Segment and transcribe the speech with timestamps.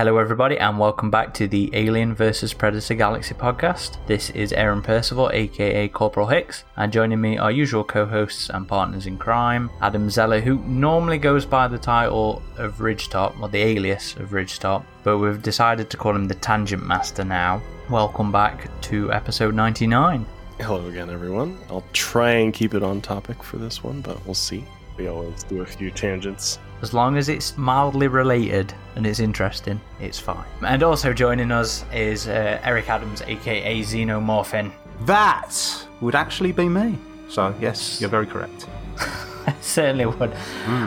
[0.00, 2.54] Hello, everybody, and welcome back to the Alien vs.
[2.54, 3.98] Predator Galaxy podcast.
[4.06, 8.66] This is Aaron Percival, aka Corporal Hicks, and joining me are usual co hosts and
[8.66, 13.58] partners in crime Adam Zeller, who normally goes by the title of Ridgetop, or the
[13.58, 17.60] alias of Ridgetop, but we've decided to call him the Tangent Master now.
[17.90, 20.24] Welcome back to episode 99.
[20.60, 21.58] Hello again, everyone.
[21.68, 24.64] I'll try and keep it on topic for this one, but we'll see.
[24.96, 26.58] We always do a few tangents.
[26.82, 30.46] As long as it's mildly related and it's interesting, it's fine.
[30.66, 34.72] And also joining us is uh, Eric Adams, aka Xenomorphin.
[35.02, 35.54] That
[36.00, 36.98] would actually be me.
[37.28, 38.66] So, yes, you're very correct.
[39.60, 40.32] Certainly would.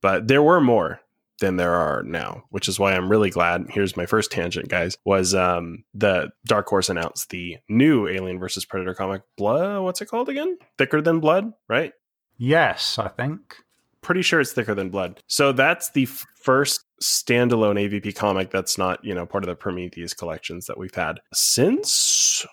[0.00, 1.00] But there were more
[1.40, 3.66] than there are now, which is why I'm really glad.
[3.70, 4.96] Here's my first tangent, guys.
[5.04, 9.82] Was um the Dark Horse announced the new Alien versus Predator comic, Blood?
[9.82, 10.58] What's it called again?
[10.78, 11.92] Thicker than Blood, right?
[12.36, 13.56] Yes, I think.
[14.00, 15.22] Pretty sure it's thicker than blood.
[15.28, 19.54] So that's the f- first standalone AVP comic that's not, you know, part of the
[19.54, 22.44] Prometheus collections that we've had since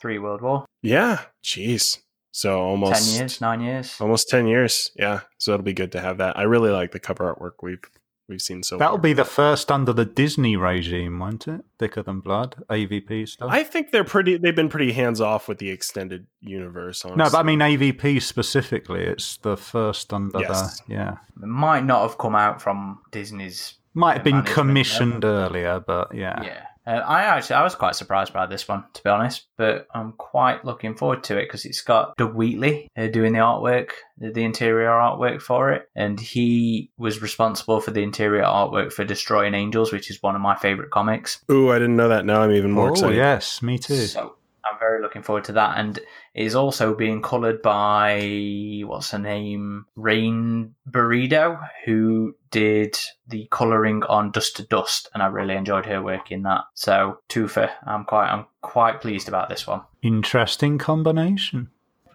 [0.00, 0.66] Three World War.
[0.82, 1.98] yeah, jeez.
[2.30, 3.96] So almost Ten years, nine years.
[4.00, 7.00] almost 10 years yeah so it'll be good to have that i really like the
[7.00, 7.80] cover artwork we've
[8.28, 9.02] we've seen so That'll far.
[9.02, 11.62] be the first under the Disney regime, won't it?
[11.78, 13.48] Thicker than blood, AVP stuff.
[13.50, 17.18] i think they're pretty they've been pretty hands off with the extended universe honestly.
[17.24, 19.02] no, but I mean AVP specifically.
[19.04, 20.80] It's the first under Yes.
[20.80, 21.16] the yeah.
[21.42, 23.74] It might not have come out from Disney's.
[23.94, 26.40] Might have been commissioned earlier, but yeah.
[26.42, 26.62] Yeah.
[26.88, 30.12] Uh, I actually I was quite surprised by this one to be honest, but I'm
[30.12, 34.30] quite looking forward to it because it's got Doug Wheatley uh, doing the artwork, the,
[34.30, 39.52] the interior artwork for it, and he was responsible for the interior artwork for Destroying
[39.52, 41.44] Angels, which is one of my favorite comics.
[41.50, 44.06] ooh i didn't know that now i'm even more Oh excited yes, me too.
[44.06, 46.04] So I'm very looking forward to that, and it
[46.38, 52.96] is also being coloured by what's her name, Rain Beredo, who did
[53.26, 56.62] the colouring on Dust to Dust, and I really enjoyed her work in that.
[56.74, 59.82] So Tufa, I'm quite I'm quite pleased about this one.
[60.02, 61.70] Interesting combination.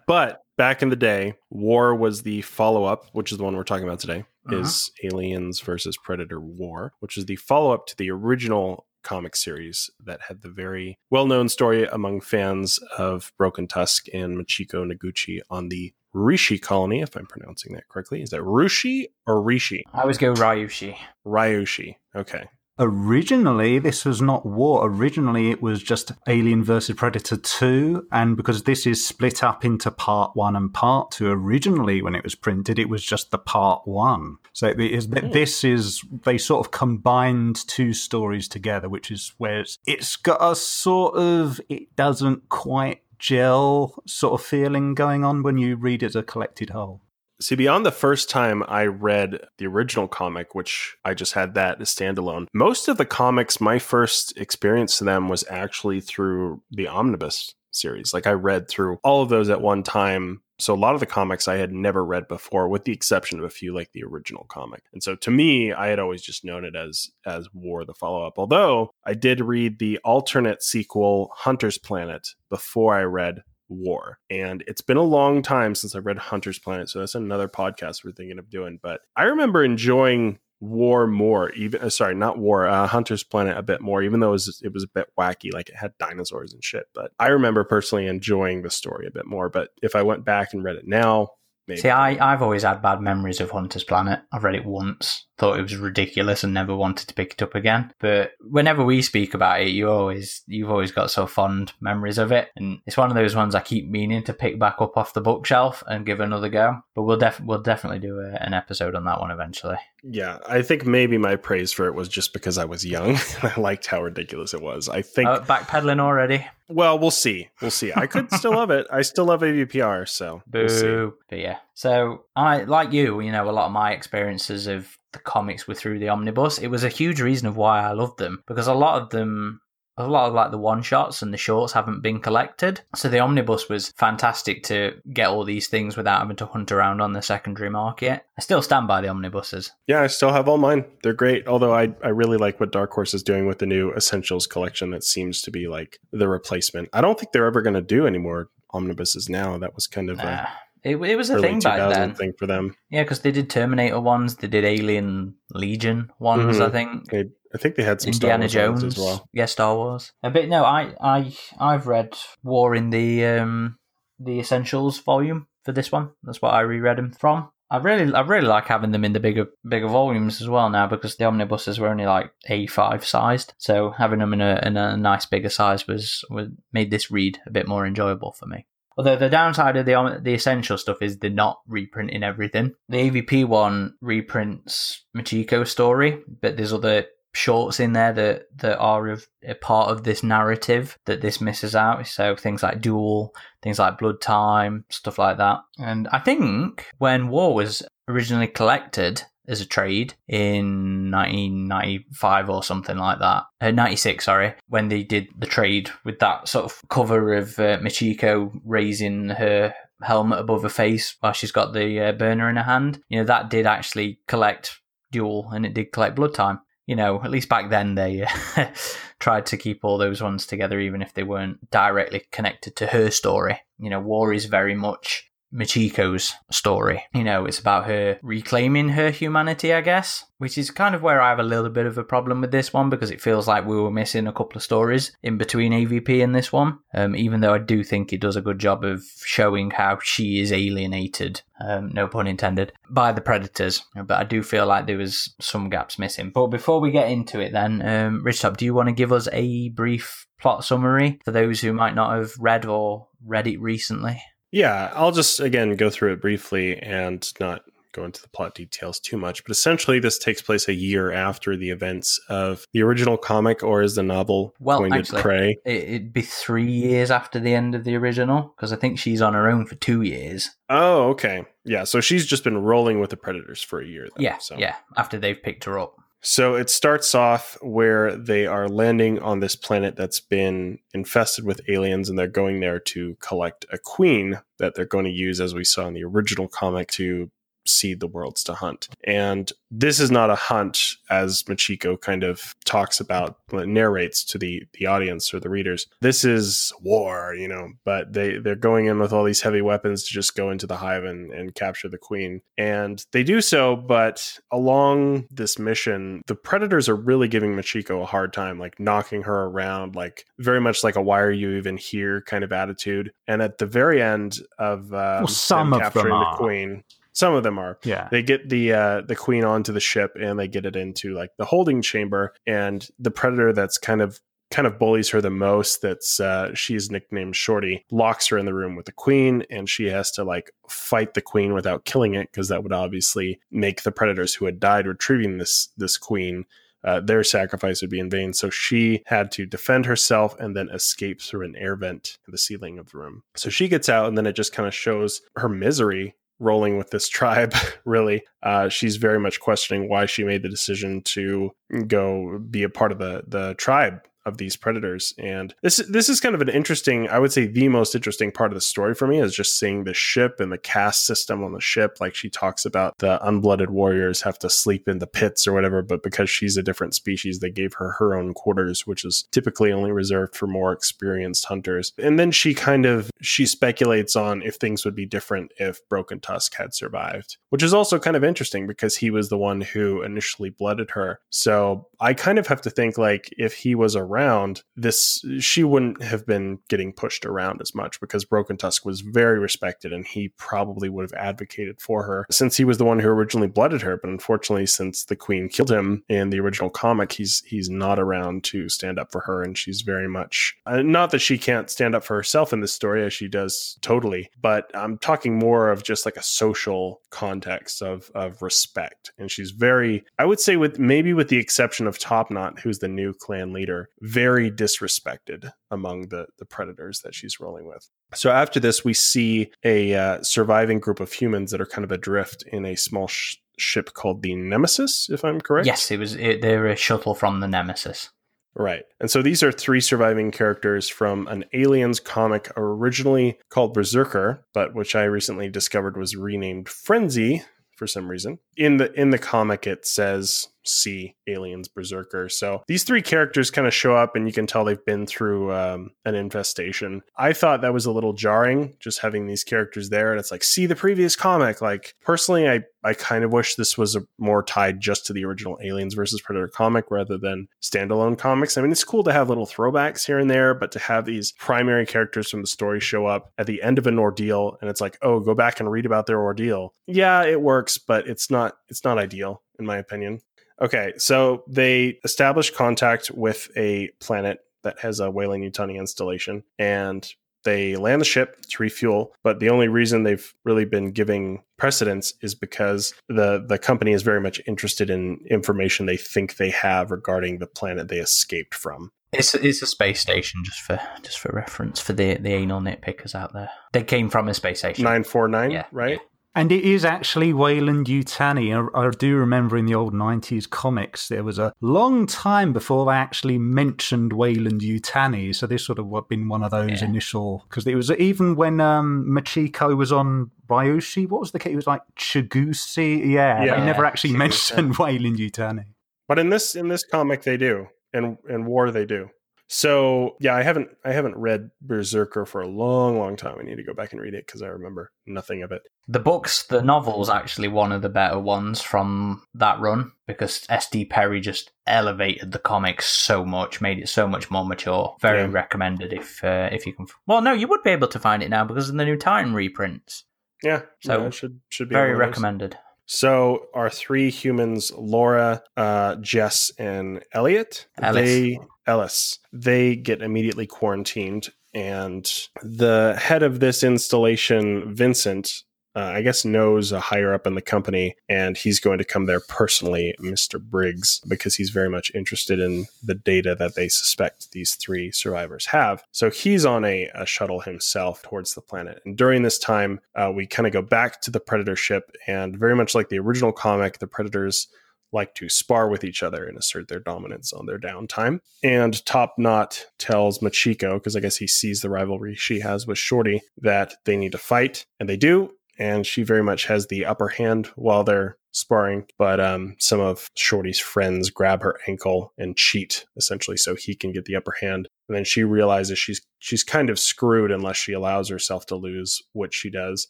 [0.06, 3.84] but back in the day war was the follow-up which is the one we're talking
[3.84, 5.08] about today is uh-huh.
[5.08, 10.42] aliens versus predator war which is the follow-up to the original comic series that had
[10.42, 16.58] the very well-known story among fans of broken tusk and machiko noguchi on the rishi
[16.58, 18.22] colony if i'm pronouncing that correctly.
[18.22, 19.84] Is that rushi or rishi?
[19.92, 20.96] I always go Ryushi.
[21.26, 21.96] ryushi.
[22.14, 22.44] Okay
[22.78, 24.88] Originally, this was not war.
[24.88, 26.96] Originally, it was just Alien vs.
[26.96, 28.08] Predator 2.
[28.10, 32.24] And because this is split up into part one and part two, originally, when it
[32.24, 34.38] was printed, it was just the part one.
[34.52, 35.30] So it is, hmm.
[35.30, 40.38] this is, they sort of combined two stories together, which is where it's, it's got
[40.40, 46.02] a sort of, it doesn't quite gel sort of feeling going on when you read
[46.02, 47.00] it as a collected whole.
[47.44, 51.78] See, beyond the first time I read the original comic, which I just had that
[51.78, 56.88] as standalone, most of the comics, my first experience to them was actually through the
[56.88, 58.14] omnibus series.
[58.14, 60.40] Like I read through all of those at one time.
[60.58, 63.44] So a lot of the comics I had never read before, with the exception of
[63.44, 64.84] a few like the original comic.
[64.94, 68.26] And so to me, I had always just known it as as War the follow
[68.26, 68.38] up.
[68.38, 74.18] Although I did read the alternate sequel, Hunter's Planet, before I read War.
[74.30, 78.04] And it's been a long time since I read Hunter's Planet, so that's another podcast
[78.04, 78.78] we're thinking of doing.
[78.82, 83.62] But I remember enjoying War more, even uh, sorry, not War, uh, Hunter's Planet a
[83.62, 86.54] bit more, even though it was it was a bit wacky, like it had dinosaurs
[86.54, 86.86] and shit.
[86.94, 89.50] But I remember personally enjoying the story a bit more.
[89.50, 91.30] But if I went back and read it now,
[91.68, 94.20] maybe See, I, I've always had bad memories of Hunter's Planet.
[94.32, 97.54] I've read it once, thought it was ridiculous, and never wanted to pick it up
[97.54, 97.92] again.
[98.00, 102.32] But whenever we speak about it, you always you've always got so fond memories of
[102.32, 105.14] it, and it's one of those ones I keep meaning to pick back up off
[105.14, 106.78] the bookshelf and give another go.
[106.94, 109.76] But we'll def- we'll definitely do a, an episode on that one eventually.
[110.02, 113.10] yeah, I think maybe my praise for it was just because I was young
[113.42, 114.88] and I liked how ridiculous it was.
[114.88, 116.46] I think, Uh, backpedaling already.
[116.68, 117.92] well, we'll see, we'll see.
[117.94, 118.86] I could still love it.
[118.92, 120.82] I still love AVPR, so we'll see.
[120.82, 121.14] Boo.
[121.28, 121.58] But yeah.
[121.74, 125.74] So I like you, you know, a lot of my experiences of the comics were
[125.74, 126.58] through the omnibus.
[126.58, 129.60] It was a huge reason of why I loved them because a lot of them
[129.96, 132.80] a lot of like the one shots and the shorts haven't been collected.
[132.96, 137.00] So the omnibus was fantastic to get all these things without having to hunt around
[137.00, 138.24] on the secondary market.
[138.36, 139.70] I still stand by the omnibuses.
[139.86, 140.84] Yeah, I still have all mine.
[141.02, 141.46] They're great.
[141.46, 144.90] Although I, I really like what Dark Horse is doing with the new Essentials collection
[144.90, 146.88] that seems to be like the replacement.
[146.92, 149.56] I don't think they're ever going to do any more omnibuses now.
[149.58, 150.24] That was kind of Nah.
[150.24, 150.48] a
[150.84, 152.14] It, it was a thing back then.
[152.14, 152.76] thing for them.
[152.90, 156.66] Yeah, because they did Terminator ones, they did Alien Legion ones, Mhm.
[156.66, 157.10] I think.
[157.10, 159.28] They, I think they had some Indiana Star Wars ones Jones as well.
[159.32, 160.12] Yeah, Star Wars.
[160.22, 163.78] A bit no, I I I've read War in the um
[164.18, 166.10] the Essentials volume for this one.
[166.22, 167.48] That's what I reread them from.
[167.70, 170.86] I really I really like having them in the bigger bigger volumes as well now
[170.86, 173.54] because the omnibuses were only like A5 sized.
[173.58, 177.38] So having them in a in a nice bigger size was, was made this read
[177.46, 178.66] a bit more enjoyable for me.
[178.96, 182.74] Although the downside of the um, the essential stuff is they're not reprinting everything.
[182.88, 189.08] The AVP one reprints Machiko's story, but there's other shorts in there that that are
[189.08, 192.06] of a part of this narrative that this misses out.
[192.06, 195.58] So things like Duel, things like Blood Time, stuff like that.
[195.78, 202.96] And I think when War was originally collected as a trade in 1995 or something
[202.96, 207.34] like that, uh, 96, sorry, when they did the trade with that sort of cover
[207.34, 212.48] of uh, Machiko raising her helmet above her face while she's got the uh, burner
[212.48, 213.00] in her hand.
[213.08, 214.80] You know, that did actually collect
[215.12, 218.26] Duel and it did collect Blood Time you know, at least back then they
[218.56, 218.66] uh,
[219.18, 223.10] tried to keep all those ones together, even if they weren't directly connected to her
[223.10, 223.60] story.
[223.78, 227.04] You know, War is very much Machiko's story.
[227.14, 231.20] You know, it's about her reclaiming her humanity, I guess, which is kind of where
[231.20, 233.64] I have a little bit of a problem with this one because it feels like
[233.64, 236.78] we were missing a couple of stories in between AVP and this one.
[236.92, 240.40] Um, even though I do think it does a good job of showing how she
[240.40, 243.84] is alienated, um, no pun intended, by the predators.
[243.94, 246.30] But I do feel like there was some gaps missing.
[246.30, 249.28] But before we get into it, then, um, Ridgetop, do you want to give us
[249.32, 254.20] a brief plot summary for those who might not have read or read it recently?
[254.54, 258.98] Yeah, I'll just again go through it briefly and not go into the plot details
[258.98, 259.44] too much.
[259.44, 263.82] But essentially, this takes place a year after the events of the original comic, or
[263.82, 265.56] is the novel Well, Pointed actually- Prey?
[265.64, 269.22] It, it'd be three years after the end of the original because I think she's
[269.22, 270.50] on her own for two years.
[270.68, 271.44] Oh, okay.
[271.64, 274.08] Yeah, so she's just been rolling with the Predators for a year.
[274.14, 274.56] Then, Yeah, so.
[274.58, 274.76] yeah.
[274.96, 275.94] After they've picked her up.
[276.26, 281.60] So it starts off where they are landing on this planet that's been infested with
[281.68, 285.54] aliens, and they're going there to collect a queen that they're going to use, as
[285.54, 287.30] we saw in the original comic, to
[287.66, 288.88] seed the worlds to hunt.
[289.04, 294.64] And this is not a hunt, as Machiko kind of talks about, narrates to the
[294.74, 295.86] the audience or the readers.
[296.00, 297.72] This is war, you know.
[297.84, 300.76] But they they're going in with all these heavy weapons to just go into the
[300.76, 303.76] hive and, and capture the queen, and they do so.
[303.76, 309.22] But along this mission, the predators are really giving Machiko a hard time, like knocking
[309.22, 313.12] her around, like very much like a "Why are you even here?" kind of attitude.
[313.26, 316.32] And at the very end of um, Well, some of them capturing are.
[316.32, 316.84] the queen.
[317.14, 317.78] Some of them are.
[317.84, 318.08] Yeah.
[318.10, 321.30] They get the uh, the queen onto the ship and they get it into like
[321.38, 322.34] the holding chamber.
[322.46, 325.80] And the predator that's kind of kind of bullies her the most.
[325.80, 327.84] That's uh, she's nicknamed Shorty.
[327.90, 331.22] Locks her in the room with the queen, and she has to like fight the
[331.22, 335.38] queen without killing it because that would obviously make the predators who had died retrieving
[335.38, 336.44] this this queen
[336.84, 338.32] uh, their sacrifice would be in vain.
[338.34, 342.38] So she had to defend herself and then escape through an air vent in the
[342.38, 343.22] ceiling of the room.
[343.36, 346.90] So she gets out, and then it just kind of shows her misery rolling with
[346.90, 348.24] this tribe really.
[348.42, 351.50] Uh, she's very much questioning why she made the decision to
[351.86, 355.14] go be a part of the the tribe of these predators.
[355.18, 358.50] And this this is kind of an interesting, I would say the most interesting part
[358.50, 361.52] of the story for me is just seeing the ship and the caste system on
[361.52, 361.98] the ship.
[362.00, 365.82] Like she talks about the unblooded warriors have to sleep in the pits or whatever,
[365.82, 369.72] but because she's a different species, they gave her her own quarters, which is typically
[369.72, 371.92] only reserved for more experienced hunters.
[371.98, 376.20] And then she kind of she speculates on if things would be different if Broken
[376.20, 380.02] Tusk had survived, which is also kind of interesting because he was the one who
[380.02, 381.20] initially blooded her.
[381.30, 385.64] So I kind of have to think like if he was around around, this she
[385.64, 390.06] wouldn't have been getting pushed around as much because Broken Tusk was very respected and
[390.06, 393.82] he probably would have advocated for her since he was the one who originally blooded
[393.82, 393.96] her.
[393.96, 398.44] But unfortunately, since the Queen killed him in the original comic, he's he's not around
[398.44, 401.94] to stand up for her, and she's very much uh, not that she can't stand
[401.94, 405.82] up for herself in this story as she does totally, but I'm talking more of
[405.82, 410.78] just like a social context of of respect, and she's very I would say with
[410.78, 416.26] maybe with the exception of Topknot, who's the new clan leader, very disrespected among the
[416.38, 417.88] the predators that she's rolling with.
[418.14, 421.90] So after this, we see a uh, surviving group of humans that are kind of
[421.90, 425.66] adrift in a small sh- ship called the Nemesis, if I'm correct.
[425.66, 426.16] Yes, it was.
[426.16, 428.10] It, they were a shuttle from the Nemesis.
[428.56, 428.84] Right.
[429.00, 434.74] And so these are three surviving characters from an Aliens comic originally called Berserker, but
[434.74, 437.42] which I recently discovered was renamed Frenzy
[437.76, 438.38] for some reason.
[438.56, 442.28] In the in the comic it says see aliens berserker.
[442.28, 445.52] So these three characters kind of show up and you can tell they've been through
[445.52, 447.02] um, an infestation.
[447.16, 450.44] I thought that was a little jarring just having these characters there and it's like
[450.44, 451.60] see the previous comic.
[451.60, 455.24] Like personally i i kind of wish this was a, more tied just to the
[455.24, 458.56] original aliens versus predator comic rather than standalone comics.
[458.56, 461.32] I mean it's cool to have little throwbacks here and there but to have these
[461.32, 464.80] primary characters from the story show up at the end of an ordeal and it's
[464.80, 466.74] like oh go back and read about their ordeal.
[466.86, 470.20] Yeah it works but it's not it's not ideal in my opinion
[470.60, 477.06] Okay, so they establish contact with a planet that has a Weyland-Yutani installation, and
[477.44, 479.14] they land the ship to refuel.
[479.22, 484.02] But the only reason they've really been giving precedence is because the the company is
[484.02, 488.90] very much interested in information they think they have regarding the planet they escaped from.
[489.12, 493.14] It's it's a space station, just for just for reference for the the anal nitpickers
[493.14, 493.50] out there.
[493.72, 494.84] They came from a space station.
[494.84, 496.00] Nine four nine, Yeah, right?
[496.36, 498.52] And it is actually Weyland Yutani.
[498.74, 502.84] I, I do remember in the old 90s comics, there was a long time before
[502.86, 505.32] they actually mentioned Weyland Yutani.
[505.34, 506.88] So this would have been one of those Yeah.
[506.88, 507.44] initial.
[507.48, 511.52] Because it was even when um, Machiko was on Ryushi, what was the case?
[511.52, 512.98] It was like Chigusa.
[513.06, 513.60] Yeah, Yeah.
[513.60, 514.18] they never actually Chigusa.
[514.18, 515.66] mentioned Weyland Yutani.
[516.08, 517.68] But in this in this comic they do.
[517.92, 519.10] And in War they do.
[519.54, 523.36] So yeah, I haven't I haven't read Berserker for a long, long time.
[523.38, 525.62] I need to go back and read it because I remember nothing of it.
[525.86, 530.86] The books, the novel's actually one of the better ones from that run because S.D.
[530.86, 534.96] Perry just elevated the comics so much, made it so much more mature.
[535.00, 535.28] Very Yeah.
[535.30, 536.86] recommended if uh, if you can.
[537.06, 539.34] Well, no, you would be able to find it now because of the new Titan
[539.34, 540.02] reprints.
[540.42, 542.08] Yeah, So, yeah, should should be Very one of those.
[542.08, 542.58] recommended.
[542.86, 548.04] So our three humans, Laura, uh, Jess, and Elliot, Ellis.
[548.04, 552.10] they Ellis, they get immediately quarantined, and
[552.42, 555.42] the head of this installation, Vincent.
[555.76, 559.06] Uh, I guess knows a higher up in the company, and he's going to come
[559.06, 560.40] there personally, Mr.
[560.40, 565.46] Briggs, because he's very much interested in the data that they suspect these three survivors
[565.46, 565.82] have.
[565.90, 568.82] So he's on a, a shuttle himself towards the planet.
[568.84, 572.38] And during this time, uh, we kind of go back to the Predator ship, and
[572.38, 574.46] very much like the original comic, the Predators
[574.94, 578.20] like to spar with each other and assert their dominance on their downtime.
[578.42, 582.78] And Top Knot tells Machiko, because I guess he sees the rivalry she has with
[582.78, 585.32] Shorty, that they need to fight, and they do.
[585.58, 590.08] And she very much has the upper hand while they're sparring, but um, some of
[590.16, 594.68] Shorty's friends grab her ankle and cheat essentially, so he can get the upper hand.
[594.88, 599.00] And then she realizes she's she's kind of screwed unless she allows herself to lose,
[599.12, 599.86] which she does,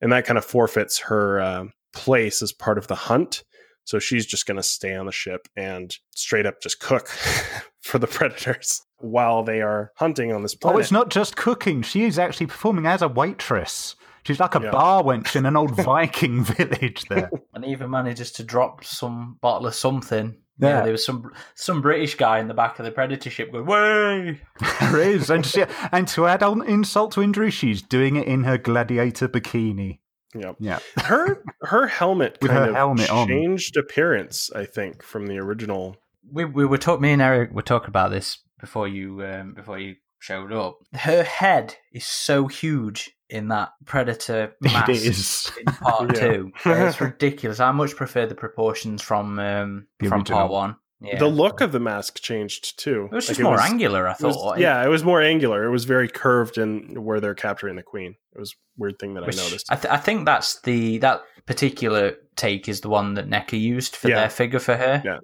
[0.00, 3.44] and that kind of forfeits her uh, place as part of the hunt.
[3.84, 7.08] So she's just going to stay on the ship and straight up just cook
[7.80, 10.76] for the predators while they are hunting on this planet.
[10.76, 11.82] Oh, it's not just cooking.
[11.82, 13.96] She is actually performing as a waitress.
[14.24, 14.70] She's like a Yeah.
[14.70, 17.30] bar wench in an old Viking village there.
[17.54, 20.36] And even manages to drop some bottle of something.
[20.58, 20.82] Yeah.
[20.82, 24.40] there was some some British guy in the back of the Predator ship going, "Way!"
[24.80, 25.28] There is.
[25.28, 29.28] And, she, and to add on insult to injury, she's doing it in her gladiator
[29.28, 29.98] bikini.
[30.34, 30.56] Yep.
[30.60, 30.78] Yeah.
[30.98, 33.28] her her helmet kind her of helmet on.
[33.28, 35.96] changed appearance, I think, from the original
[36.30, 37.02] we we were talking.
[37.02, 40.78] Me and Eric were talking about this before you um, before you showed up.
[40.94, 45.50] Her head is so huge in that Predator mask It is.
[45.58, 46.20] in part Yeah.
[46.20, 46.52] two.
[46.64, 47.60] It's ridiculous.
[47.60, 50.38] I much prefer the proportions from um, The from original.
[50.38, 50.76] part one.
[51.04, 51.18] Yeah.
[51.18, 53.08] The look of the mask changed too.
[53.10, 54.06] it was just Like, more angular.
[54.08, 54.58] I it was- thought.
[54.58, 55.64] yeah, it was more angular.
[55.64, 58.14] It was very curved in where they're capturing the queen.
[58.34, 59.66] It was a weird thing that Which I noticed.
[59.70, 63.96] I, th- I think that's the that particular take is the one that NECA used
[63.96, 64.20] for Yeah.
[64.20, 65.02] their figure for her.
[65.04, 65.18] Yeah.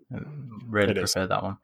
[0.69, 1.13] really It is.
[1.13, 1.57] prefer that one.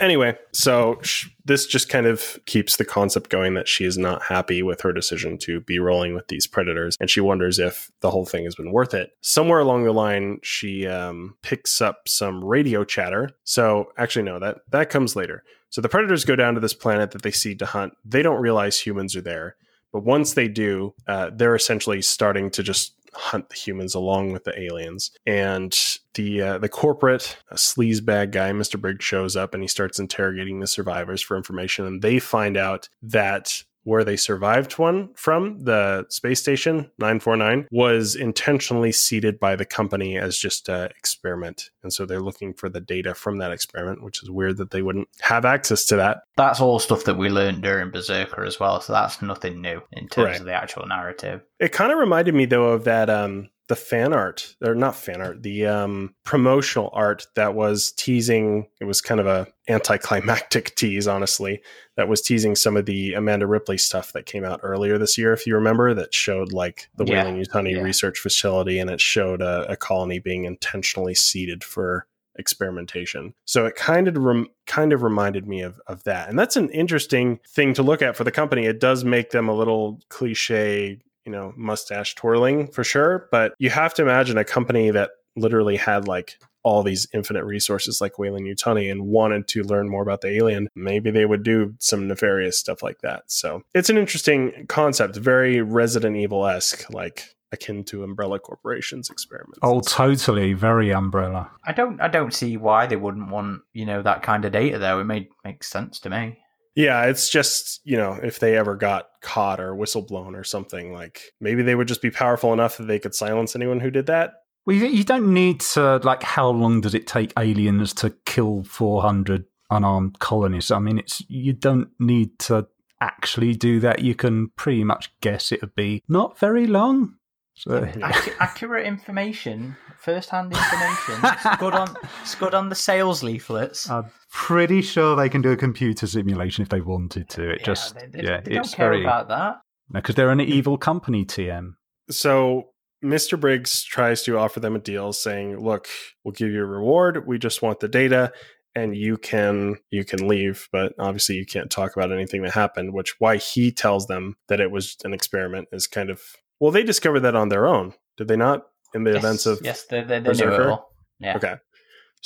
[0.00, 4.22] Anyway, so sh- this just kind of keeps the concept going that she is not
[4.22, 8.10] happy with her decision to be rolling with these predators, and she wonders if the
[8.10, 9.10] whole thing has been worth it.
[9.22, 13.30] Somewhere along the line, she um, picks up some radio chatter.
[13.44, 15.42] So actually, no, that that comes later.
[15.70, 17.94] So the predators go down to this planet that they see to hunt.
[18.04, 19.56] They don't realize humans are there,
[19.92, 24.44] but once they do, uh, they're essentially starting to just hunt the humans along with
[24.44, 25.10] the aliens.
[25.26, 25.76] And
[26.14, 28.80] the uh, the corporate uh, sleaze bag guy, Mr.
[28.80, 31.86] Briggs, shows up and he starts interrogating the survivors for information.
[31.86, 38.16] And they find out that where they survived one from, the space station 949, was
[38.16, 41.70] intentionally seeded by the company as just an experiment.
[41.84, 44.82] And so they're looking for the data from that experiment, which is weird that they
[44.82, 46.18] wouldn't have access to that.
[46.36, 48.80] That's all stuff that we learned during Berserker as well.
[48.80, 50.40] So that's nothing new in terms Right.
[50.40, 51.42] of the actual narrative.
[51.60, 55.20] It kind of reminded me though of that um the fan art or not fan
[55.20, 61.08] art, the um promotional art that was teasing it was kind of a anticlimactic tease
[61.08, 61.60] honestly
[61.96, 65.32] that was teasing some of the Amanda Ripley stuff that came out earlier this year
[65.32, 67.82] if you remember that showed like the Yeah, Weyland Yutani yeah.
[67.82, 72.06] research facility and it showed a, a colony being intentionally seeded for
[72.38, 73.34] experimentation.
[73.46, 76.28] So it kind of rem- kind of reminded me of of that.
[76.28, 78.66] And that's an interesting thing to look at for the company.
[78.66, 83.68] It does make them a little cliche, you know, mustache twirling for sure, but you
[83.70, 88.46] have to imagine a company that literally had like all these infinite resources like Weyland
[88.46, 92.58] Yutani and wanted to learn more about the alien, maybe they would do some nefarious
[92.58, 93.22] stuff like that.
[93.26, 99.60] So it's an interesting concept, very Resident Evil esque, like akin to Umbrella Corporation's experiments.
[99.62, 100.54] Oh, totally.
[100.54, 101.50] Very umbrella.
[101.64, 104.78] I don't I don't see why they wouldn't want, you know, that kind of data
[104.78, 104.98] though.
[104.98, 106.40] It made makes sense to me.
[106.76, 111.32] Yeah, it's just, you know, if they ever got caught or whistleblown or something, like
[111.40, 114.34] maybe they would just be powerful enough that they could silence anyone who did that.
[114.66, 118.62] Well, you, you don't need to, like, how long does it take aliens to kill
[118.64, 120.70] 400 unarmed colonists?
[120.70, 122.66] I mean, it's you don't need to
[123.00, 124.00] actually do that.
[124.00, 127.14] You can pretty much guess it would be not very long.
[127.54, 131.14] So, Accu- accurate information, first hand information.
[131.24, 133.88] it's good on it's good on the sales leaflets.
[133.88, 137.50] I'm pretty sure they can do a computer simulation if they wanted to.
[137.50, 139.02] It Yeah, just, they, they- yeah, they it's don't care very.
[139.02, 139.60] about that.
[139.90, 140.46] because they're an mm.
[140.46, 141.74] evil company, TM.
[142.10, 142.70] So
[143.02, 143.40] Mr.
[143.40, 145.88] Briggs tries to offer them a deal saying, "Look,
[146.22, 147.26] we'll give you a reward.
[147.26, 148.32] We just want the data
[148.74, 152.92] and you can you can leave, but obviously you can't talk about anything that happened."
[152.92, 156.20] Which why he tells them that it was an experiment is kind of
[156.60, 157.94] Well, they discovered that on their own.
[158.18, 160.92] Did they not in the yes, events of yes, they, they, they knew it all.
[161.18, 161.36] Yeah.
[161.36, 161.56] Okay.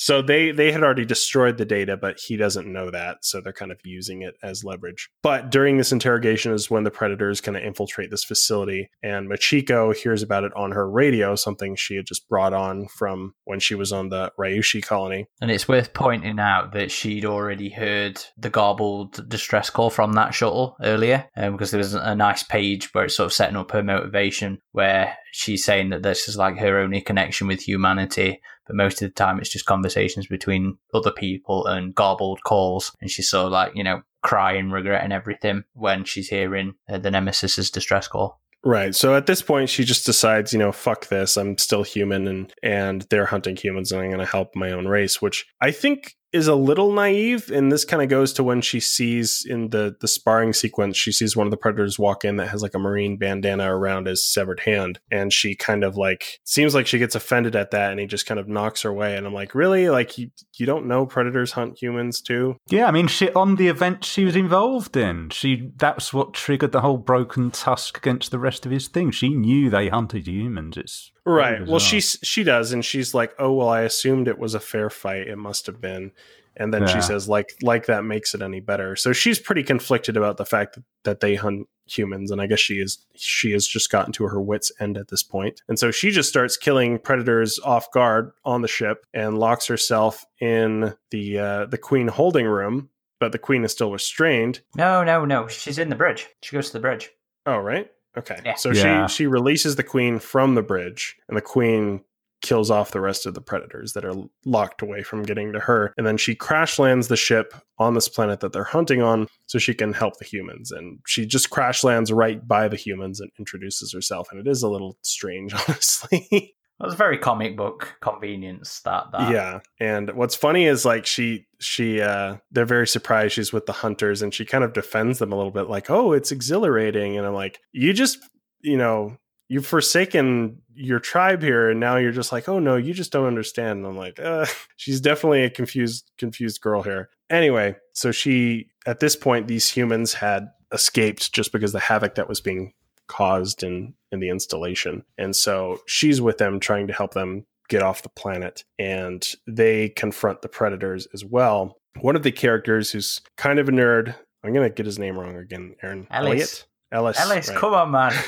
[0.03, 3.53] So they they had already destroyed the data, but he doesn't know that, so they're
[3.53, 5.11] kind of using it as leverage.
[5.23, 9.95] But during this interrogation is when the predators kind of infiltrate this facility, and Machiko
[9.95, 13.75] hears about it on her radio, something she had just brought on from when she
[13.75, 15.27] was on the Ryushi colony.
[15.43, 20.33] And it's worth pointing out that she'd already heard the garbled distress call from that
[20.33, 23.71] shuttle earlier, um, because there was a nice page where it's sort of setting up
[23.73, 28.77] her motivation, where she's saying that this is like her only connection with humanity, but
[28.77, 33.29] most of the time it's just conversations between other people and garbled calls, and she's
[33.29, 38.07] sort of like you know crying, regretting everything when she's hearing uh, the Nemesis's distress
[38.07, 38.41] call.
[38.63, 38.95] Right.
[38.95, 41.37] So at this point, she just decides, you know, fuck this.
[41.37, 44.87] I'm still human, and and they're hunting humans, and I'm going to help my own
[44.87, 47.51] race, which I think is a little naive.
[47.51, 51.13] And this kind of goes to when she sees in the the sparring sequence, she
[51.13, 54.25] sees one of the predators walk in that has like a marine bandana around his
[54.25, 58.01] severed hand, and she kind of like seems like she gets offended at that, and
[58.01, 59.17] he just kind of knocks her away.
[59.17, 59.91] And I'm like, really?
[59.91, 62.57] Like you you don't know predators hunt humans too?
[62.69, 65.31] Yeah, I mean, she on the event she was involved in.
[65.31, 69.11] She that's what triggered the whole broken tusk against the rest of his thing.
[69.11, 70.77] She knew they hunted humans.
[70.77, 71.67] It's Right.
[71.67, 74.89] Well, she's she does, and she's like, "Oh, well, I assumed it was a fair
[74.89, 75.29] fight.
[75.29, 76.13] It must have been."
[76.57, 80.17] And then she says, "Like, like that makes it any better." So she's pretty conflicted
[80.17, 83.67] about the fact that, that they hunt humans, and I guess she is she has
[83.67, 86.99] just gotten to her wits end at this point, and so she just starts killing
[86.99, 92.47] predators off guard on the ship and locks herself in the uh, the queen holding
[92.47, 92.91] room.
[93.21, 94.61] But the queen is still restrained.
[94.75, 95.47] No, no, no.
[95.47, 96.27] She's in the bridge.
[96.43, 97.11] She goes to the bridge.
[97.45, 97.91] Oh, right.
[98.17, 98.41] Okay.
[98.45, 98.55] Yeah.
[98.55, 99.07] So Yeah.
[99.07, 102.03] she she releases the queen from the bridge, and the queen
[102.41, 105.93] kills off the rest of the predators that are locked away from getting to her.
[105.97, 109.59] And then she crash lands the ship on this planet that they're hunting on so
[109.59, 110.71] she can help the humans.
[110.71, 114.29] And she just crash lands right by the humans and introduces herself.
[114.31, 116.55] And it is a little strange, honestly.
[116.81, 119.31] Was very comic book convenience that, that.
[119.31, 119.61] Yeah.
[119.79, 124.23] And what's funny is like she she uh they're very surprised she's with the hunters
[124.23, 127.35] and she kind of defends them a little bit like, "Oh, it's exhilarating." And I'm
[127.35, 128.19] like, "You just,
[128.63, 129.19] you know,
[129.51, 133.27] you've forsaken your tribe here and now you're just like oh no you just don't
[133.27, 133.81] understand.
[133.81, 137.11] And i'm like uh, she's definitely a confused confused girl here.
[137.29, 142.29] Anyway so she at this point these humans had escaped just because the havoc that
[142.29, 142.73] was being
[143.09, 145.05] caused in in the installation.
[145.19, 149.91] And so she's with them trying to help them get off the planet and they
[149.91, 151.77] confront the predators as well.
[152.01, 155.37] One of the characters who's kind of a nerd i'm gonna get his name wrong
[155.37, 156.07] again aaron.
[156.11, 156.67] Elliot?
[156.93, 157.59] Ellis Ellis, right.
[157.59, 158.13] come on, man.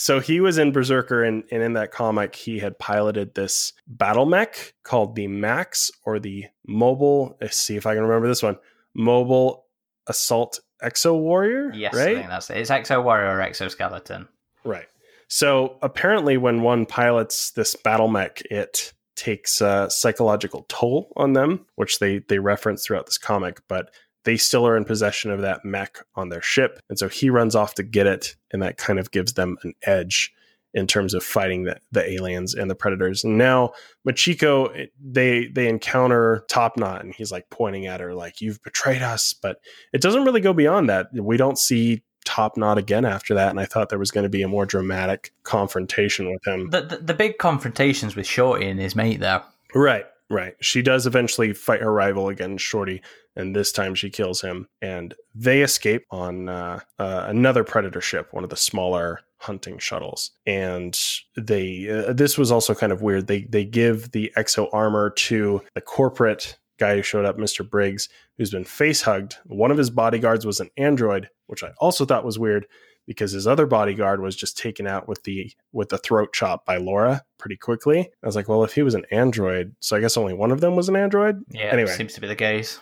[0.00, 4.26] so he was in Berserker, and, and in that comic, he had piloted this battle
[4.26, 7.36] mech called the Max or the Mobile.
[7.40, 8.58] Let's see if I can remember this one.
[8.94, 9.66] Mobile
[10.06, 11.72] Assault Exo Warrior.
[11.74, 12.58] Yes, I right, think that's it.
[12.58, 14.28] It's Exo Warrior or Exoskeleton.
[14.64, 14.86] right.
[15.26, 21.66] So apparently, when one pilots this battle mech, it takes a psychological toll on them,
[21.74, 23.90] which they they reference throughout this comic, but
[24.24, 26.80] they still are in possession of that mech on their ship.
[26.88, 29.74] And so he runs off to get it, and that kind of gives them an
[29.82, 30.32] edge
[30.74, 33.24] in terms of fighting the, the aliens and the predators.
[33.24, 33.72] And now
[34.06, 39.02] Machiko, they they encounter Top Knot, and he's like pointing at her like, "You've betrayed
[39.02, 39.60] us." But
[39.92, 41.08] it doesn't really go beyond that.
[41.14, 44.28] We don't see Top Knot again after that, and I thought there was going to
[44.28, 46.68] be a more dramatic confrontation with him.
[46.70, 49.42] The, the, the big confrontations with Shorty and his mate, though.
[49.74, 50.54] Right, right.
[50.60, 53.02] She does eventually fight her rival again, Shorty,
[53.36, 54.68] and this time she kills him.
[54.82, 60.32] And they escape on uh, uh, another predator ship, one of the smaller hunting shuttles.
[60.46, 60.98] And
[61.36, 63.26] they uh, this was also kind of weird.
[63.26, 67.68] They they give the exo armor to the corporate guy who showed up, Mr.
[67.68, 69.36] Briggs, who's been face hugged.
[69.46, 72.66] One of his bodyguards was an android, which I also thought was weird
[73.08, 76.76] because his other bodyguard was just taken out with the with the throat chop by
[76.76, 78.00] Laura pretty quickly.
[78.22, 80.60] I was like, well, if he was an android, so I guess only one of
[80.60, 81.42] them was an android.
[81.50, 81.90] Yeah, Anyway.
[81.90, 82.78] seems to be the case.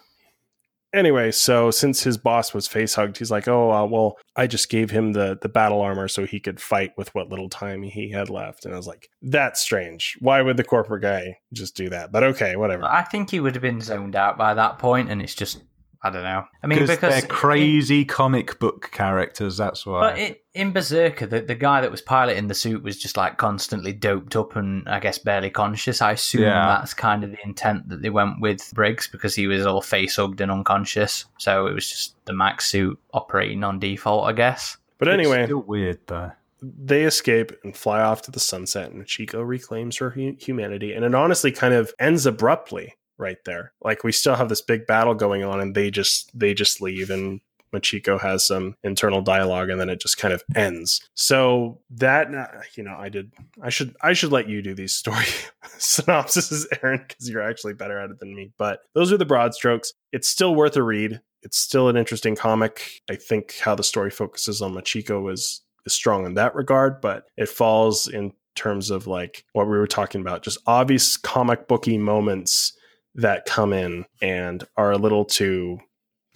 [0.95, 4.71] Anyway, so since his boss was face hugged, he's like, "Oh, uh, well, I just
[4.71, 8.11] gave him the the battle armor so he could fight with what little time he
[8.11, 10.17] had left." And I was like, "That's strange.
[10.21, 12.85] Why would the corporate guy just do that?" But okay, whatever.
[12.85, 15.63] I think he would have been zoned out by that point, and it's just
[16.07, 16.45] I don't know.
[16.63, 19.57] I mean, because because they're crazy comic book characters.
[19.57, 20.11] That's why.
[20.11, 23.37] But it, in Berserker, the, the guy that was piloting the suit was just like
[23.39, 26.01] constantly doped up and I guess barely conscious.
[26.03, 26.67] I assume Yeah.
[26.67, 30.17] that's kind of the intent that they went with Briggs because he was all face
[30.17, 31.25] hugged and unconscious.
[31.39, 34.77] So it was just the max suit operating on default, I guess.
[34.99, 36.33] But It's anyway, still weird though.
[36.63, 40.95] they escape and fly off to the sunset, and Chico reclaims her hu- humanity.
[40.95, 43.73] And it honestly kind of ends abruptly right there.
[43.83, 47.11] Like we still have this big battle going on, and they just they just leave,
[47.11, 47.41] and
[47.73, 51.01] Machiko has some internal dialogue, and then it just kind of ends.
[51.15, 52.29] So that
[52.77, 53.33] you know, I did.
[53.61, 55.25] I should I should let you do these story
[55.79, 58.53] synopsises, Aaron, because you're actually better at it than me.
[58.59, 59.93] But those are the broad strokes.
[60.13, 61.21] It's still worth a read.
[61.43, 63.03] It's still an interesting comic.
[63.11, 67.27] I think how the story focuses on Machiko is is strong in that regard, but
[67.37, 71.99] it falls in terms of like what we were talking about, just obvious comic booky
[71.99, 72.73] moments
[73.17, 75.79] that come in and are a little too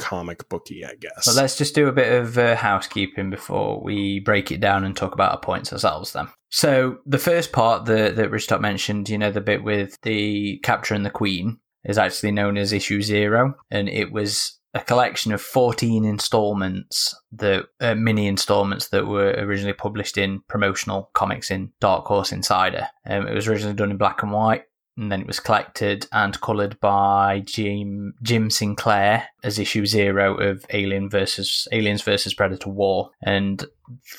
[0.01, 1.27] comic booky, I guess.
[1.27, 4.97] So let's just do a bit of uh, housekeeping before we break it down and
[4.97, 6.29] talk about our points ourselves then.
[6.49, 11.05] So the first part that, that Ridgetop mentioned, you know, the bit with the capturing
[11.05, 13.55] the queen is actually known as issue zero.
[13.71, 19.73] And it was a collection of 14 installments that uh, mini installments that were originally
[19.73, 22.89] published in promotional comics in Dark Horse Insider.
[23.07, 24.65] Um, it was originally done in black and white
[24.97, 30.65] and then it was collected and coloured by Jim Jim Sinclair as issue zero of
[30.71, 33.65] Alien versus Aliens versus Predator War, and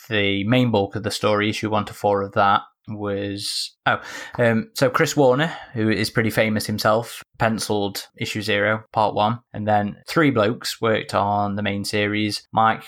[0.09, 4.01] the main bulk of the story, issue one to four of that, was oh,
[4.37, 9.67] um, so Chris Warner, who is pretty famous himself, penciled issue zero, part one, and
[9.67, 12.47] then three blokes worked on the main series.
[12.51, 12.83] Mike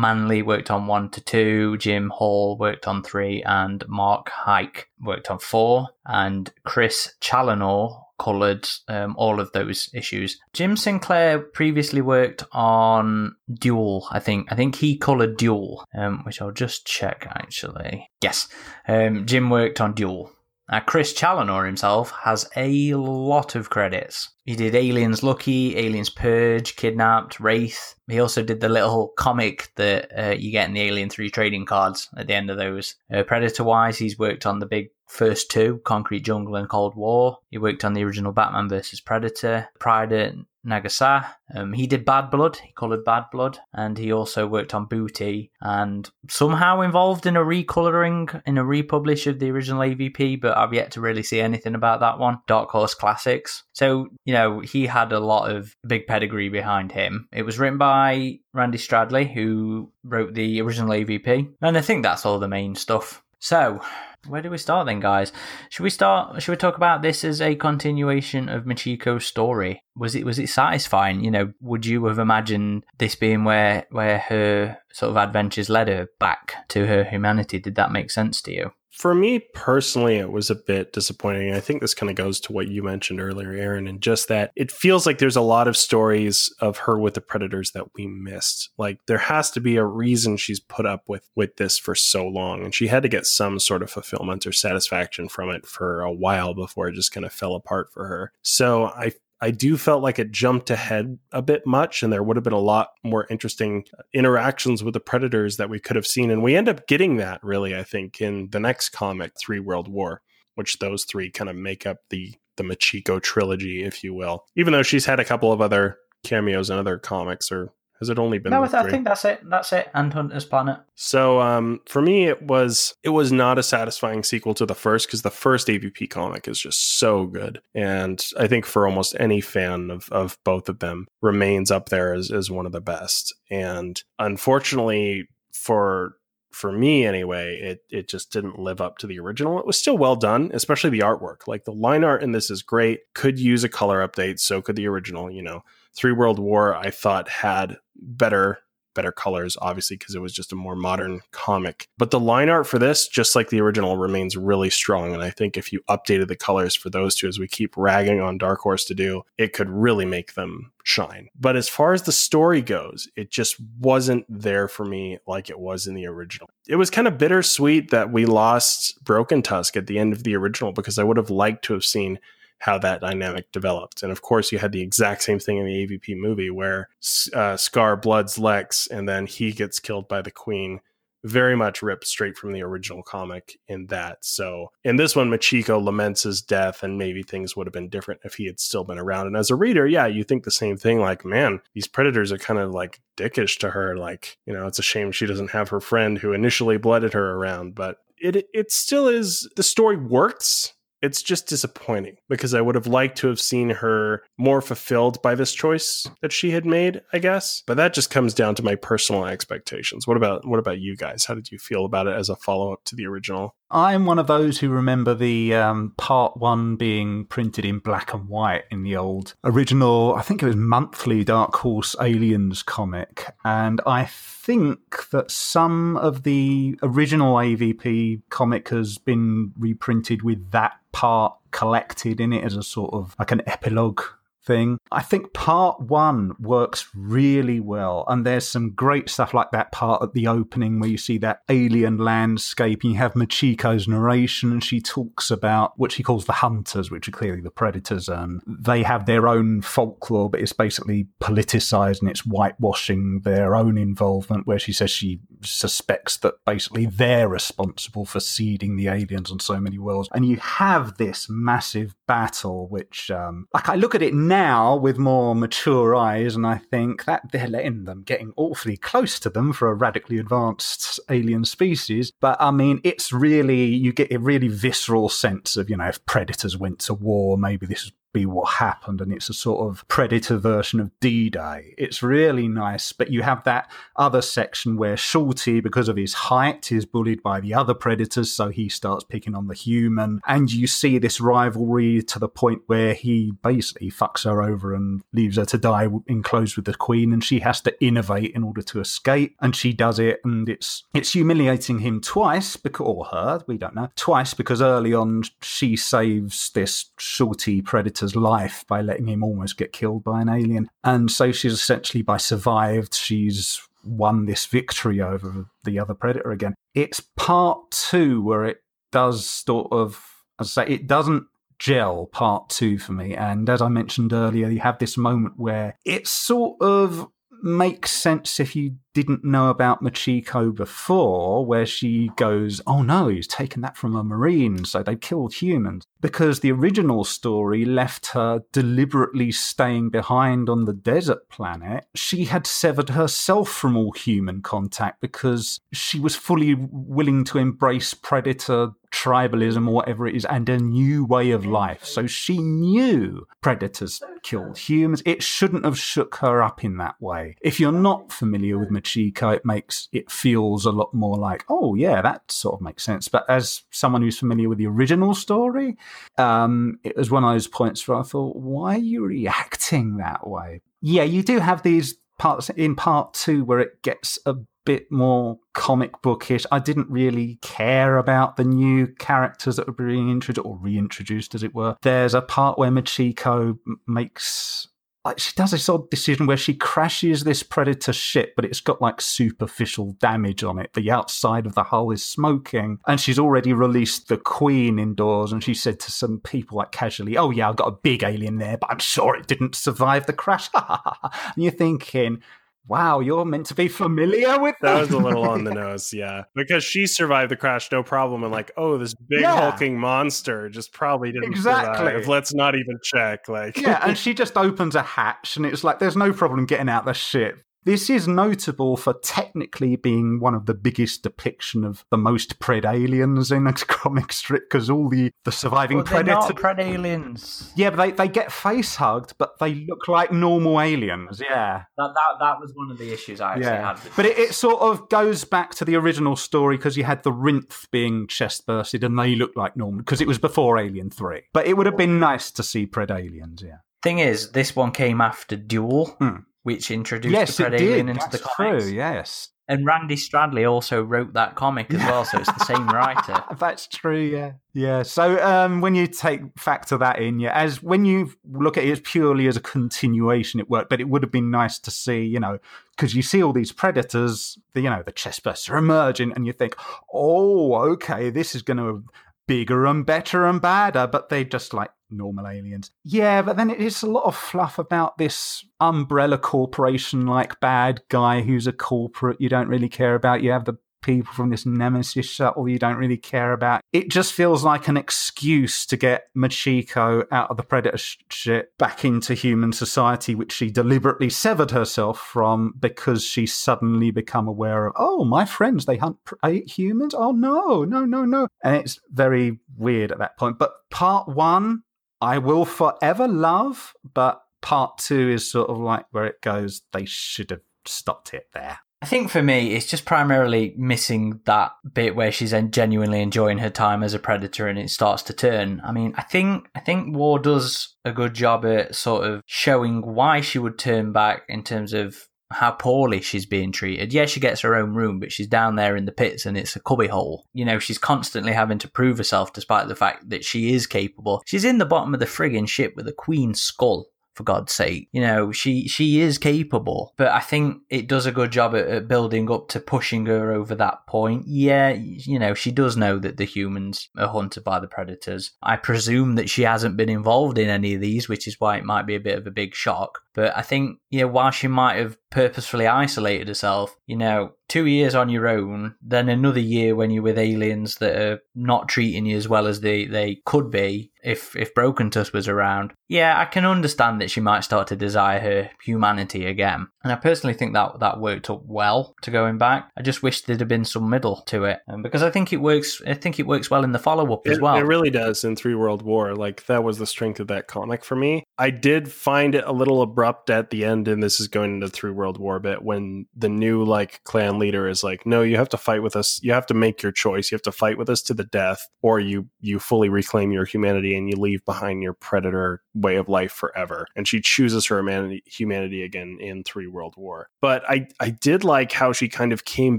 [0.00, 5.30] Manley worked on one to two, Jim Hall worked on three, and Mark Heike worked
[5.30, 10.38] on four, and Chris Chalenor coloured um, all of those issues.
[10.52, 14.50] Jim Sinclair previously worked on Duel, I think.
[14.50, 18.10] I think he coloured Duel, um, which I'll just check actually.
[18.22, 18.48] Yes,
[18.86, 20.32] um, Jim worked on Duel.
[20.70, 24.28] Uh, Chris Chalenor himself has a lot of credits.
[24.48, 27.96] He did Aliens Lucky, Aliens Purge, Kidnapped, Wraith.
[28.08, 31.66] He also did the little comic that uh, you get in the Alien 3 trading
[31.66, 32.94] cards at the end of those.
[33.12, 37.36] Uh, Predator wise, he's worked on the big first two, Concrete Jungle and Cold War.
[37.50, 39.00] He worked on the original Batman vs.
[39.00, 41.26] Predator, Pride Nagasa.
[41.54, 45.50] Um, he did Bad Blood, he coloured Bad Blood, and he also worked on Booty
[45.60, 50.74] and somehow involved in a recolouring, in a republish of the original AVP, but I've
[50.74, 52.40] yet to really see anything about that one.
[52.46, 53.64] Dark Horse Classics.
[53.72, 57.28] So, you know, he had a lot of big pedigree behind him.
[57.32, 62.26] It was written by Randy Stradley, who wrote the original AVP, and I think that's
[62.26, 63.22] all the main stuff.
[63.40, 63.80] So,
[64.26, 65.32] where do we start then, guys?
[65.70, 66.42] Should we start?
[66.42, 69.82] Should we talk about this as a continuation of Machiko's story?
[69.96, 71.22] Was it was it satisfying?
[71.22, 75.88] You know, would you have imagined this being where where her sort of adventures led
[75.88, 77.58] her back to her humanity?
[77.58, 78.72] Did that make sense to you?
[78.90, 81.52] For me personally, it was a bit disappointing.
[81.52, 84.50] I think this kind of goes to what you mentioned earlier, Aaron, and just that
[84.56, 88.06] it feels like there's a lot of stories of her with the predators that we
[88.06, 88.70] missed.
[88.78, 92.26] Like there has to be a reason she's put up with with this for so
[92.26, 96.00] long, and she had to get some sort of fulfillment or satisfaction from it for
[96.00, 98.32] a while before it just kind of fell apart for her.
[98.42, 102.36] So I I do felt like it jumped ahead a bit much, and there would
[102.36, 106.06] have been a lot more interesting uh, interactions with the predators that we could have
[106.06, 106.30] seen.
[106.30, 109.88] And we end up getting that really, I think, in the next comic, Three World
[109.88, 110.22] War,
[110.56, 114.44] which those three kind of make up the the Machiko trilogy, if you will.
[114.56, 118.18] Even though she's had a couple of other cameos in other comics or has it
[118.18, 118.50] only been?
[118.50, 119.40] No, I think that's it.
[119.48, 119.90] That's it.
[119.92, 120.78] And Hunter's Planet.
[120.94, 125.06] So, um, for me, it was it was not a satisfying sequel to the first
[125.06, 129.40] because the first AVP comic is just so good, and I think for almost any
[129.40, 133.34] fan of of both of them, remains up there as as one of the best.
[133.50, 136.18] And unfortunately, for
[136.50, 139.58] for me anyway, it it just didn't live up to the original.
[139.58, 141.46] It was still well done, especially the artwork.
[141.46, 143.00] Like the line art in this is great.
[143.14, 145.62] Could use a color update, so could the original, you know.
[145.96, 148.60] Three World War I thought had better
[148.98, 151.86] better colors obviously because it was just a more modern comic.
[151.98, 155.30] But the line art for this just like the original remains really strong and i
[155.30, 158.58] think if you updated the colors for those two as we keep ragging on dark
[158.58, 161.28] horse to do it could really make them shine.
[161.38, 165.60] But as far as the story goes it just wasn't there for me like it
[165.60, 166.48] was in the original.
[166.66, 170.34] It was kind of bittersweet that we lost broken tusk at the end of the
[170.34, 172.18] original because i would have liked to have seen
[172.58, 174.02] how that dynamic developed.
[174.02, 176.88] And of course, you had the exact same thing in the AVP movie where
[177.34, 180.80] uh, Scar bloods Lex and then he gets killed by the Queen.
[181.24, 184.18] Very much ripped straight from the original comic in that.
[184.24, 188.20] So in this one, Machiko laments his death, and maybe things would have been different
[188.22, 189.26] if he had still been around.
[189.26, 191.00] And as a reader, yeah, you think the same thing.
[191.00, 193.96] Like, man, these predators are kind of like dickish to her.
[193.96, 197.34] Like, you know, it's a shame she doesn't have her friend who initially blooded her
[197.34, 197.74] around.
[197.74, 202.86] But it it still is the story works it's just disappointing because I would have
[202.86, 207.18] liked to have seen her more fulfilled by this choice that she had made, I
[207.18, 207.62] guess.
[207.66, 210.06] But that just comes down to my personal expectations.
[210.06, 211.24] What about what about you guys?
[211.24, 213.54] How did you feel about it as a follow up to the original?
[213.70, 218.28] I'm one of those who remember the um, part one being printed in black and
[218.28, 223.26] white in the old original, I think it was monthly Dark Horse Aliens comic.
[223.44, 230.78] And I think that some of the original AVP comic has been reprinted with that
[230.92, 234.02] part collected in it as a sort of like an epilogue
[234.48, 234.78] thing.
[234.90, 240.02] I think part one works really well, and there's some great stuff like that part
[240.02, 244.64] at the opening where you see that alien landscape, and you have Machiko's narration, and
[244.64, 248.82] she talks about what she calls the hunters, which are clearly the predators, and they
[248.82, 254.58] have their own folklore, but it's basically politicized and it's whitewashing their own involvement, where
[254.58, 259.78] she says she suspects that basically they're responsible for seeding the aliens on so many
[259.78, 260.08] worlds.
[260.12, 264.98] And you have this massive battle, which, um, like, I look at it now with
[264.98, 269.52] more mature eyes, and I think that they're letting them getting awfully close to them
[269.52, 272.12] for a radically advanced alien species.
[272.20, 276.04] But I mean, it's really, you get a really visceral sense of, you know, if
[276.06, 280.36] predators went to war, maybe this be what happened and it's a sort of predator
[280.36, 281.74] version of d-day.
[281.76, 286.72] It's really nice but you have that other section where shorty because of his height
[286.72, 290.20] is bullied by the other predators so he starts picking on the human.
[290.26, 295.02] And you see this rivalry to the point where he basically fucks her over and
[295.12, 298.62] leaves her to die enclosed with the queen and she has to innovate in order
[298.62, 303.42] to escape and she does it and it's it's humiliating him twice because or her
[303.46, 309.08] we don't know twice because early on she saves this shorty predator life by letting
[309.08, 310.68] him almost get killed by an alien.
[310.84, 316.54] And so she's essentially, by survived, she's won this victory over the other predator again.
[316.74, 320.02] It's part two where it does sort of,
[320.38, 321.24] as I say, it doesn't
[321.58, 323.14] gel part two for me.
[323.14, 327.08] And as I mentioned earlier, you have this moment where it sort of
[327.42, 333.28] makes sense if you didn't know about Machiko before, where she goes, Oh no, he's
[333.28, 335.86] taken that from a Marine, so they killed humans.
[336.00, 341.84] Because the original story left her deliberately staying behind on the desert planet.
[341.94, 347.94] She had severed herself from all human contact because she was fully willing to embrace
[347.94, 351.84] predator tribalism or whatever it is and a new way of life.
[351.84, 355.02] So she knew predators killed humans.
[355.04, 357.36] It shouldn't have shook her up in that way.
[357.40, 361.74] If you're not familiar with Machiko, it makes it feels a lot more like, oh
[361.74, 363.08] yeah, that sort of makes sense.
[363.08, 365.76] But as someone who's familiar with the original story,
[366.16, 370.26] um, it was one of those points where I thought, why are you reacting that
[370.26, 370.62] way?
[370.80, 374.34] Yeah, you do have these parts in part two where it gets a
[374.68, 376.44] bit more comic bookish.
[376.52, 381.42] I didn't really care about the new characters that were being introduced or reintroduced, as
[381.42, 381.76] it were.
[381.80, 384.68] There's a part where Machiko makes
[385.08, 388.82] like she does this odd decision where she crashes this predator ship, but it's got
[388.82, 390.74] like superficial damage on it.
[390.74, 395.32] The outside of the hull is smoking, and she's already released the queen indoors.
[395.32, 398.36] And she said to some people like casually, "Oh yeah, I've got a big alien
[398.36, 402.22] there, but I'm sure it didn't survive the crash." and you're thinking,
[402.66, 404.74] Wow, you're meant to be familiar with that.
[404.74, 406.24] That was a little on the nose, yeah.
[406.34, 409.36] Because she survived the crash, no problem, and like, oh, this big yeah.
[409.40, 411.86] hulking monster just probably didn't exactly.
[411.86, 412.08] survive.
[412.08, 413.28] Let's not even check.
[413.28, 416.68] Like, yeah, and she just opens a hatch, and it's like, there's no problem getting
[416.68, 417.42] out the ship.
[417.68, 422.64] This is notable for technically being one of the biggest depiction of the most pred
[422.64, 426.30] aliens in a comic strip because all the, the surviving well, predators.
[426.30, 427.52] pred aliens.
[427.56, 431.20] Yeah, but they, they get face hugged, but they look like normal aliens.
[431.20, 431.64] Yeah.
[431.76, 433.74] That that, that was one of the issues I actually yeah.
[433.74, 433.80] had.
[433.94, 437.12] But it, it, sort of goes back to the original story because you had the
[437.12, 441.20] Rinth being chest bursted and they look like normal because it was before Alien 3.
[441.34, 443.58] But it would have been nice to see pred aliens, yeah.
[443.82, 445.94] Thing is, this one came after Duel.
[445.98, 448.64] Hmm which introduced yes, the Pred Alien into That's the comics.
[448.64, 449.28] True, yes.
[449.48, 453.22] And Randy Stradley also wrote that comic as well, so it's the same writer.
[453.38, 454.32] That's true, yeah.
[454.54, 454.82] Yeah.
[454.82, 458.70] So um, when you take factor that in, yeah, as when you look at it
[458.70, 460.70] as purely as a continuation, it worked.
[460.70, 462.38] But it would have been nice to see, you know,
[462.70, 466.32] because you see all these predators, the, you know, the chestbursts are emerging, and you
[466.32, 466.56] think,
[466.94, 468.84] oh, okay, this is going to
[469.28, 472.72] bigger and better and badder, but they're just like normal aliens.
[472.82, 478.22] Yeah, but then it's a lot of fluff about this umbrella corporation like bad guy
[478.22, 480.22] who's a corporate you don't really care about.
[480.22, 483.62] You have the people from this Nemesis shuttle you don't really care about.
[483.72, 487.78] It just feels like an excuse to get Machiko out of the Predator
[488.10, 494.28] ship back into human society, which she deliberately severed herself from because she suddenly become
[494.28, 496.94] aware of, oh, my friends, they hunt uh, humans?
[496.94, 498.28] Oh, no, no, no, no.
[498.42, 500.38] And it's very weird at that point.
[500.38, 501.62] But part one,
[502.00, 506.84] I will forever love, but part two is sort of like where it goes, they
[506.84, 508.60] should have stopped it there.
[508.80, 513.50] I think for me, it's just primarily missing that bit where she's genuinely enjoying her
[513.50, 515.60] time as a predator and it starts to turn.
[515.64, 519.82] I mean, I think I think War does a good job at sort of showing
[519.82, 523.92] why she would turn back in terms of how poorly she's being treated.
[523.92, 526.54] Yeah, she gets her own room, but she's down there in the pits and it's
[526.54, 527.24] a cubbyhole.
[527.32, 531.22] You know, she's constantly having to prove herself despite the fact that she is capable.
[531.26, 533.86] She's in the bottom of the frigging ship with a queen skull
[534.18, 534.88] for God's sake.
[534.90, 538.66] You know, she she is capable, but I think it does a good job at,
[538.66, 541.26] at, building up to pushing her over that point.
[541.28, 545.30] Yeah, you know, she does know that the humans are hunted by the predators.
[545.40, 548.64] I presume that she hasn't been involved in any of these, which is why it
[548.64, 550.00] might be a bit of a big shock.
[550.18, 554.66] But I think, you know, while she might have purposefully isolated herself, you know, two
[554.66, 559.06] years on your own, then another year when you're with aliens that are not treating
[559.06, 562.72] you as well as they, they could be if if Broken Tusk was around.
[562.88, 566.66] Yeah, I can understand that she might start to desire her humanity again.
[566.82, 569.70] And I personally think that that worked up well to going back.
[569.76, 571.60] I just wish there'd have been some middle to it.
[571.68, 574.26] Um, because I think it works I think it works well in the follow up
[574.26, 574.56] as well.
[574.56, 576.16] It really does in Three World War.
[576.16, 578.24] Like that was the strength of that comic for me.
[578.38, 581.68] I did find it a little abrupt at the end, and this is going into
[581.68, 585.48] Three World War bit when the new like clan leader is like, No, you have
[585.50, 586.20] to fight with us.
[586.22, 587.30] You have to make your choice.
[587.30, 590.44] You have to fight with us to the death, or you you fully reclaim your
[590.44, 593.86] humanity and you leave behind your predator way of life forever.
[593.96, 597.28] And she chooses her humanity, humanity again in Three World War.
[597.40, 599.78] But I, I did like how she kind of came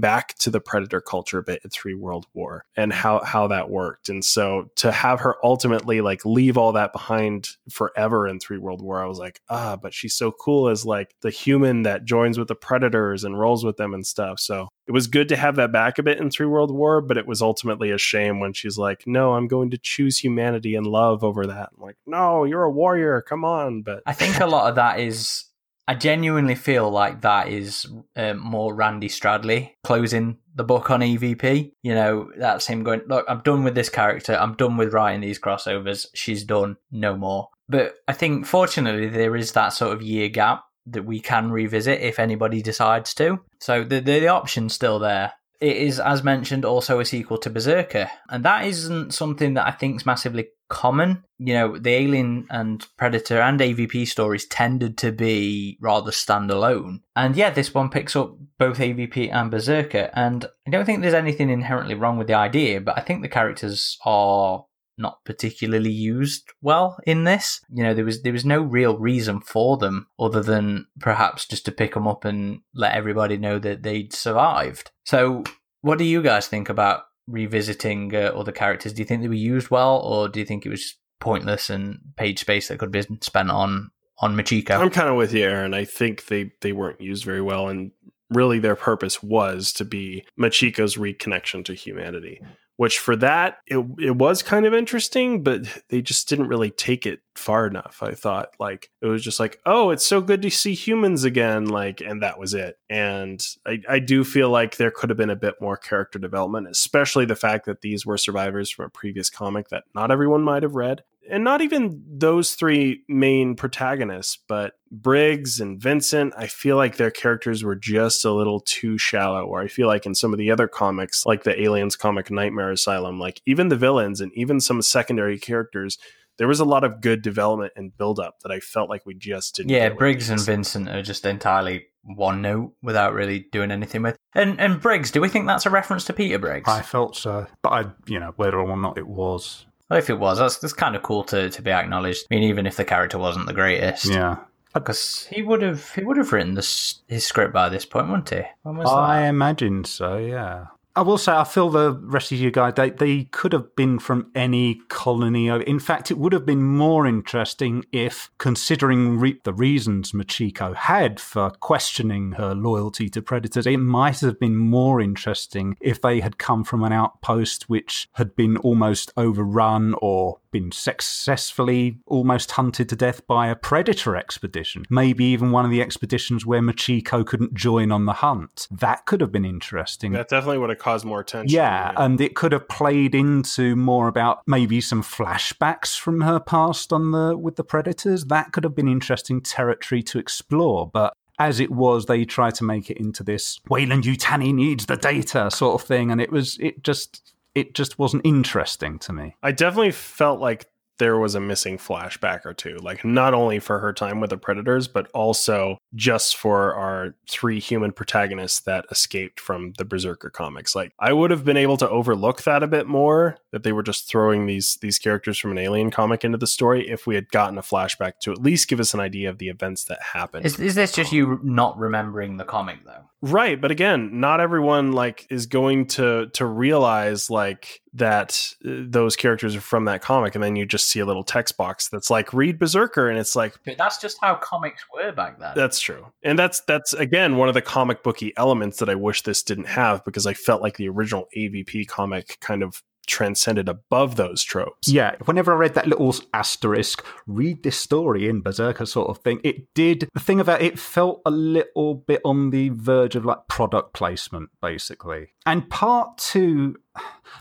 [0.00, 3.70] back to the predator culture a bit in Three World War and how, how that
[3.70, 4.08] worked.
[4.08, 8.82] And so to have her ultimately like leave all that behind forever in Three World
[8.82, 12.38] War, I was like, ah, but she's so cool as like the human that joins
[12.38, 14.40] with the predators and rolls with them and stuff.
[14.40, 17.16] So it was good to have that back a bit in Three World War, but
[17.16, 20.86] it was ultimately a shame when she's like, no, I'm going to choose humanity and
[20.86, 21.70] love over that.
[21.76, 23.22] I'm like, no, you're a warrior.
[23.22, 23.82] Come on.
[23.82, 25.44] But I think a lot of that is
[25.90, 27.84] I genuinely feel like that is
[28.14, 31.72] um, more Randy Stradley closing the book on EVP.
[31.82, 34.34] You know, that's him going, look, I'm done with this character.
[34.34, 36.06] I'm done with writing these crossovers.
[36.14, 36.76] She's done.
[36.92, 37.48] No more.
[37.70, 42.00] But I think, fortunately, there is that sort of year gap that we can revisit
[42.00, 43.38] if anybody decides to.
[43.60, 45.32] So the, the, the option's still there.
[45.60, 48.10] It is, as mentioned, also a sequel to Berserker.
[48.28, 51.22] And that isn't something that I think is massively common.
[51.38, 57.02] You know, the Alien and Predator and AVP stories tended to be rather standalone.
[57.14, 60.10] And yeah, this one picks up both AVP and Berserker.
[60.14, 63.28] And I don't think there's anything inherently wrong with the idea, but I think the
[63.28, 64.64] characters are
[65.00, 67.60] not particularly used well in this.
[67.70, 71.64] You know, there was there was no real reason for them other than perhaps just
[71.64, 74.90] to pick them up and let everybody know that they'd survived.
[75.04, 75.44] So,
[75.80, 78.92] what do you guys think about revisiting uh, other characters?
[78.92, 81.98] Do you think they were used well, or do you think it was pointless and
[82.16, 84.78] page space that could be spent on on Machiko?
[84.78, 85.74] I'm kind of with you, Aaron.
[85.74, 87.92] I think they they weren't used very well, and
[88.30, 92.40] really their purpose was to be Machiko's reconnection to humanity
[92.80, 97.04] which for that it, it was kind of interesting but they just didn't really take
[97.04, 98.54] it far enough i thought.
[98.58, 102.22] Like it was just like oh it's so good to see humans again like and
[102.22, 102.78] that was it.
[102.88, 106.68] And i, I do feel like there could have been a bit more character development
[106.68, 110.62] especially the fact that these were survivors from a previous comic that not everyone might
[110.62, 116.76] have read and not even those three main protagonists, but Briggs and Vincent, I feel
[116.76, 119.44] like their characters were just a little too shallow.
[119.44, 122.70] Or I feel like in some of the other comics, like the Aliens comic Nightmare
[122.70, 125.98] Asylum, like even the villains and even some secondary characters,
[126.38, 129.14] there was a lot of good development and build up that I felt like we
[129.14, 129.70] just didn't.
[129.70, 134.16] Yeah, Briggs and Vincent are just entirely one note without really doing anything with.
[134.34, 136.68] And and Briggs, do we think that's a reference to Peter Briggs?
[136.68, 140.18] I felt so, but I, you know, whether or not it was, well, if it
[140.18, 142.26] was, that's, that's kind of cool to, to be acknowledged.
[142.30, 144.06] I mean, even if the character wasn't the greatest.
[144.06, 144.38] Yeah.
[144.72, 148.30] Because he would have he would have written this, his script by this point, wouldn't
[148.30, 148.42] he?
[148.64, 149.28] I that?
[149.28, 150.16] imagine so.
[150.16, 150.66] Yeah.
[150.96, 154.00] I will say, I feel the rest of you guys, they, they could have been
[154.00, 155.48] from any colony.
[155.48, 161.20] In fact, it would have been more interesting if, considering re- the reasons Machiko had
[161.20, 166.38] for questioning her loyalty to predators, it might have been more interesting if they had
[166.38, 172.96] come from an outpost which had been almost overrun or been successfully almost hunted to
[172.96, 174.84] death by a predator expedition.
[174.90, 178.68] Maybe even one of the expeditions where Machiko couldn't join on the hunt.
[178.70, 180.12] That could have been interesting.
[180.12, 181.54] That definitely would have caused more attention.
[181.54, 186.40] Yeah, yeah, and it could have played into more about maybe some flashbacks from her
[186.40, 188.26] past on the with the predators.
[188.26, 192.64] That could have been interesting territory to explore, but as it was, they tried to
[192.64, 196.58] make it into this Weyland Yutani needs the data sort of thing, and it was
[196.60, 199.36] it just it just wasn't interesting to me.
[199.42, 200.66] I definitely felt like
[201.00, 204.36] there was a missing flashback or two, like not only for her time with the
[204.36, 210.76] Predators, but also just for our three human protagonists that escaped from the Berserker comics.
[210.76, 213.82] Like I would have been able to overlook that a bit more, that they were
[213.82, 217.30] just throwing these these characters from an alien comic into the story if we had
[217.30, 220.46] gotten a flashback to at least give us an idea of the events that happened.
[220.46, 223.06] Is, is this just um, you not remembering the comic though?
[223.22, 229.16] Right, but again, not everyone like is going to to realize like that uh, those
[229.16, 232.10] characters are from that comic and then you just see a little text box that's
[232.10, 235.52] like read berserker and it's like but that's just how comics were back then.
[235.56, 236.06] That's true.
[236.22, 239.66] And that's that's again one of the comic booky elements that i wish this didn't
[239.66, 244.88] have because i felt like the original avp comic kind of transcended above those tropes.
[244.88, 249.40] Yeah, whenever I read that little asterisk, read this story in Berserker sort of thing,
[249.44, 253.48] it did the thing about it felt a little bit on the verge of like
[253.48, 255.28] product placement, basically.
[255.44, 256.76] And part two,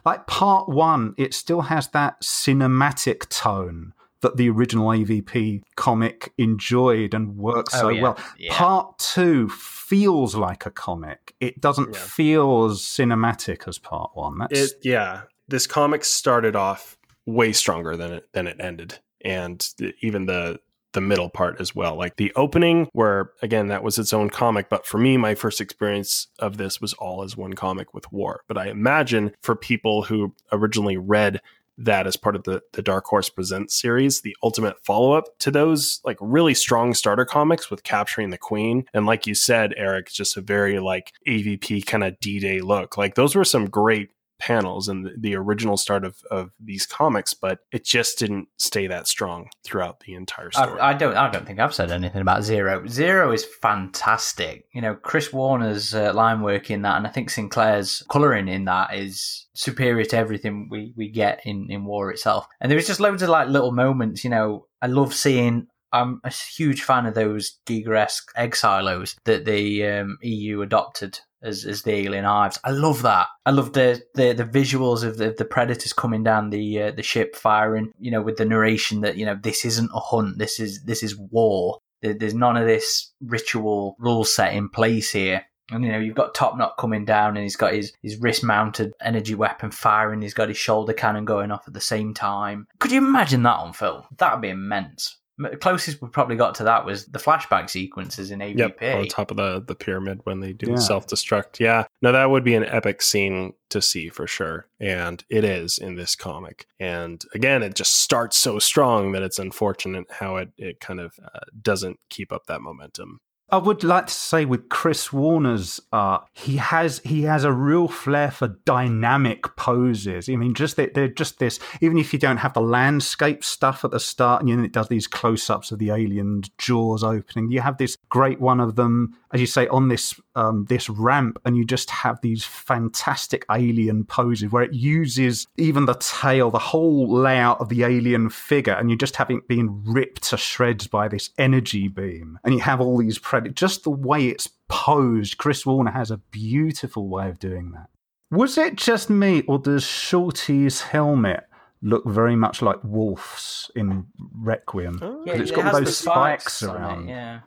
[0.05, 7.13] like part one, it still has that cinematic tone that the original AVP comic enjoyed
[7.13, 8.01] and worked oh, so yeah.
[8.01, 8.17] well.
[8.37, 8.53] Yeah.
[8.53, 11.35] Part two feels like a comic.
[11.39, 11.99] It doesn't yeah.
[11.99, 14.39] feel as cinematic as part one.
[14.39, 14.59] That's...
[14.59, 19.67] It, yeah, this comic started off way stronger than it than it ended, and
[20.01, 20.59] even the
[20.93, 21.95] the middle part as well.
[21.95, 24.69] Like the opening, where again, that was its own comic.
[24.69, 28.41] But for me, my first experience of this was all as one comic with War.
[28.47, 31.41] But I imagine for people who originally read
[31.81, 35.49] that as part of the, the Dark Horse Presents series, the ultimate follow up to
[35.49, 38.85] those like really strong starter comics with capturing the Queen.
[38.93, 42.97] And like you said, Eric, just a very like AVP kind of D Day look.
[42.97, 47.33] Like those were some great panels and the, the original start of, of these comics,
[47.33, 50.79] but it just didn't stay that strong throughout the entire story.
[50.79, 51.15] I, I don't.
[51.15, 52.87] I don't think I've said anything about Zero.
[52.87, 54.65] Zero is fantastic.
[54.73, 58.65] You know, Chris Warner's uh, line work in that, and I think Sinclair's coloring in
[58.65, 62.47] that is superior to everything we, we get in, in War itself.
[62.61, 64.23] And there was just loads of like little moments.
[64.23, 69.45] You know, I love seeing I'm a huge fan of those Giger-esque egg silos that
[69.45, 72.59] the um, EU adopted as, as the alien hives.
[72.63, 73.27] I love that.
[73.45, 77.03] I love the, the, the visuals of the, the predators coming down the uh, the
[77.03, 77.91] ship, firing.
[77.99, 80.37] You know, with the narration that you know this isn't a hunt.
[80.37, 81.79] This is this is war.
[82.01, 85.45] There's none of this ritual rule set in place here.
[85.71, 88.43] And you know, you've got Top Knot coming down and he's got his, his wrist
[88.43, 92.67] mounted energy weapon firing, he's got his shoulder cannon going off at the same time.
[92.79, 94.03] Could you imagine that on film?
[94.17, 95.18] That'd be immense.
[95.39, 98.57] The closest we probably got to that was the flashback sequences in AVP.
[98.57, 100.75] Yep, on top of the, the pyramid when they do Yeah.
[100.75, 101.59] the self destruct.
[101.59, 104.67] Yeah, no, that would be an epic scene to see for sure.
[104.79, 106.67] And it is in this comic.
[106.79, 111.13] And again, it just starts so strong that it's unfortunate how it, it kind of
[111.23, 113.21] uh, doesn't keep up that momentum.
[113.51, 117.87] I would like to say with Chris Warner's art, he has he has a real
[117.87, 120.29] flair for dynamic poses.
[120.29, 121.59] I mean, just that they're just this.
[121.81, 125.07] Even if you don't have the landscape stuff at the start, and it does these
[125.07, 127.49] close ups of the alien jaws opening.
[127.49, 131.39] You have this great one of them, as you say, on this um, this ramp,
[131.43, 136.59] and you just have these fantastic alien poses where it uses even the tail, the
[136.59, 140.87] whole layout of the alien figure, and you just have it being ripped to shreds
[140.87, 143.55] by this energy beam, and you have all these predators.
[143.59, 147.87] Just the way it's posed, Chris Warner has a beautiful way of doing that.
[148.31, 151.45] Was it just me, or does Shorty's helmet
[151.81, 154.99] look very much like Wolf's in Requiem?
[155.01, 157.07] Oh, Yeah, it's it got has those the spikes on it, around.
[157.07, 157.39] yeah.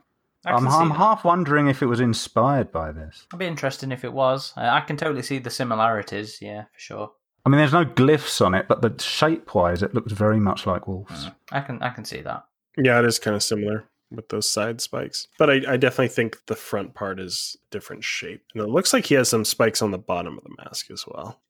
[0.44, 3.26] I I'm, I'm half wondering if it was inspired by this.
[3.30, 4.52] It'd be interesting if it was.
[4.56, 6.38] I can totally see the similarities.
[6.42, 7.12] Yeah, for sure.
[7.46, 10.88] I mean, there's no glyphs on it, but the shape-wise, it looks very much like
[10.88, 11.26] Wolf's.
[11.26, 12.44] Mm, I can I can see that.
[12.76, 13.84] Yeah, it is kind of similar
[14.14, 15.28] with those side spikes.
[15.38, 18.42] But I, I definitely think the front part is different shape.
[18.54, 21.04] And it looks like he has some spikes on the bottom of the mask as
[21.06, 21.40] well.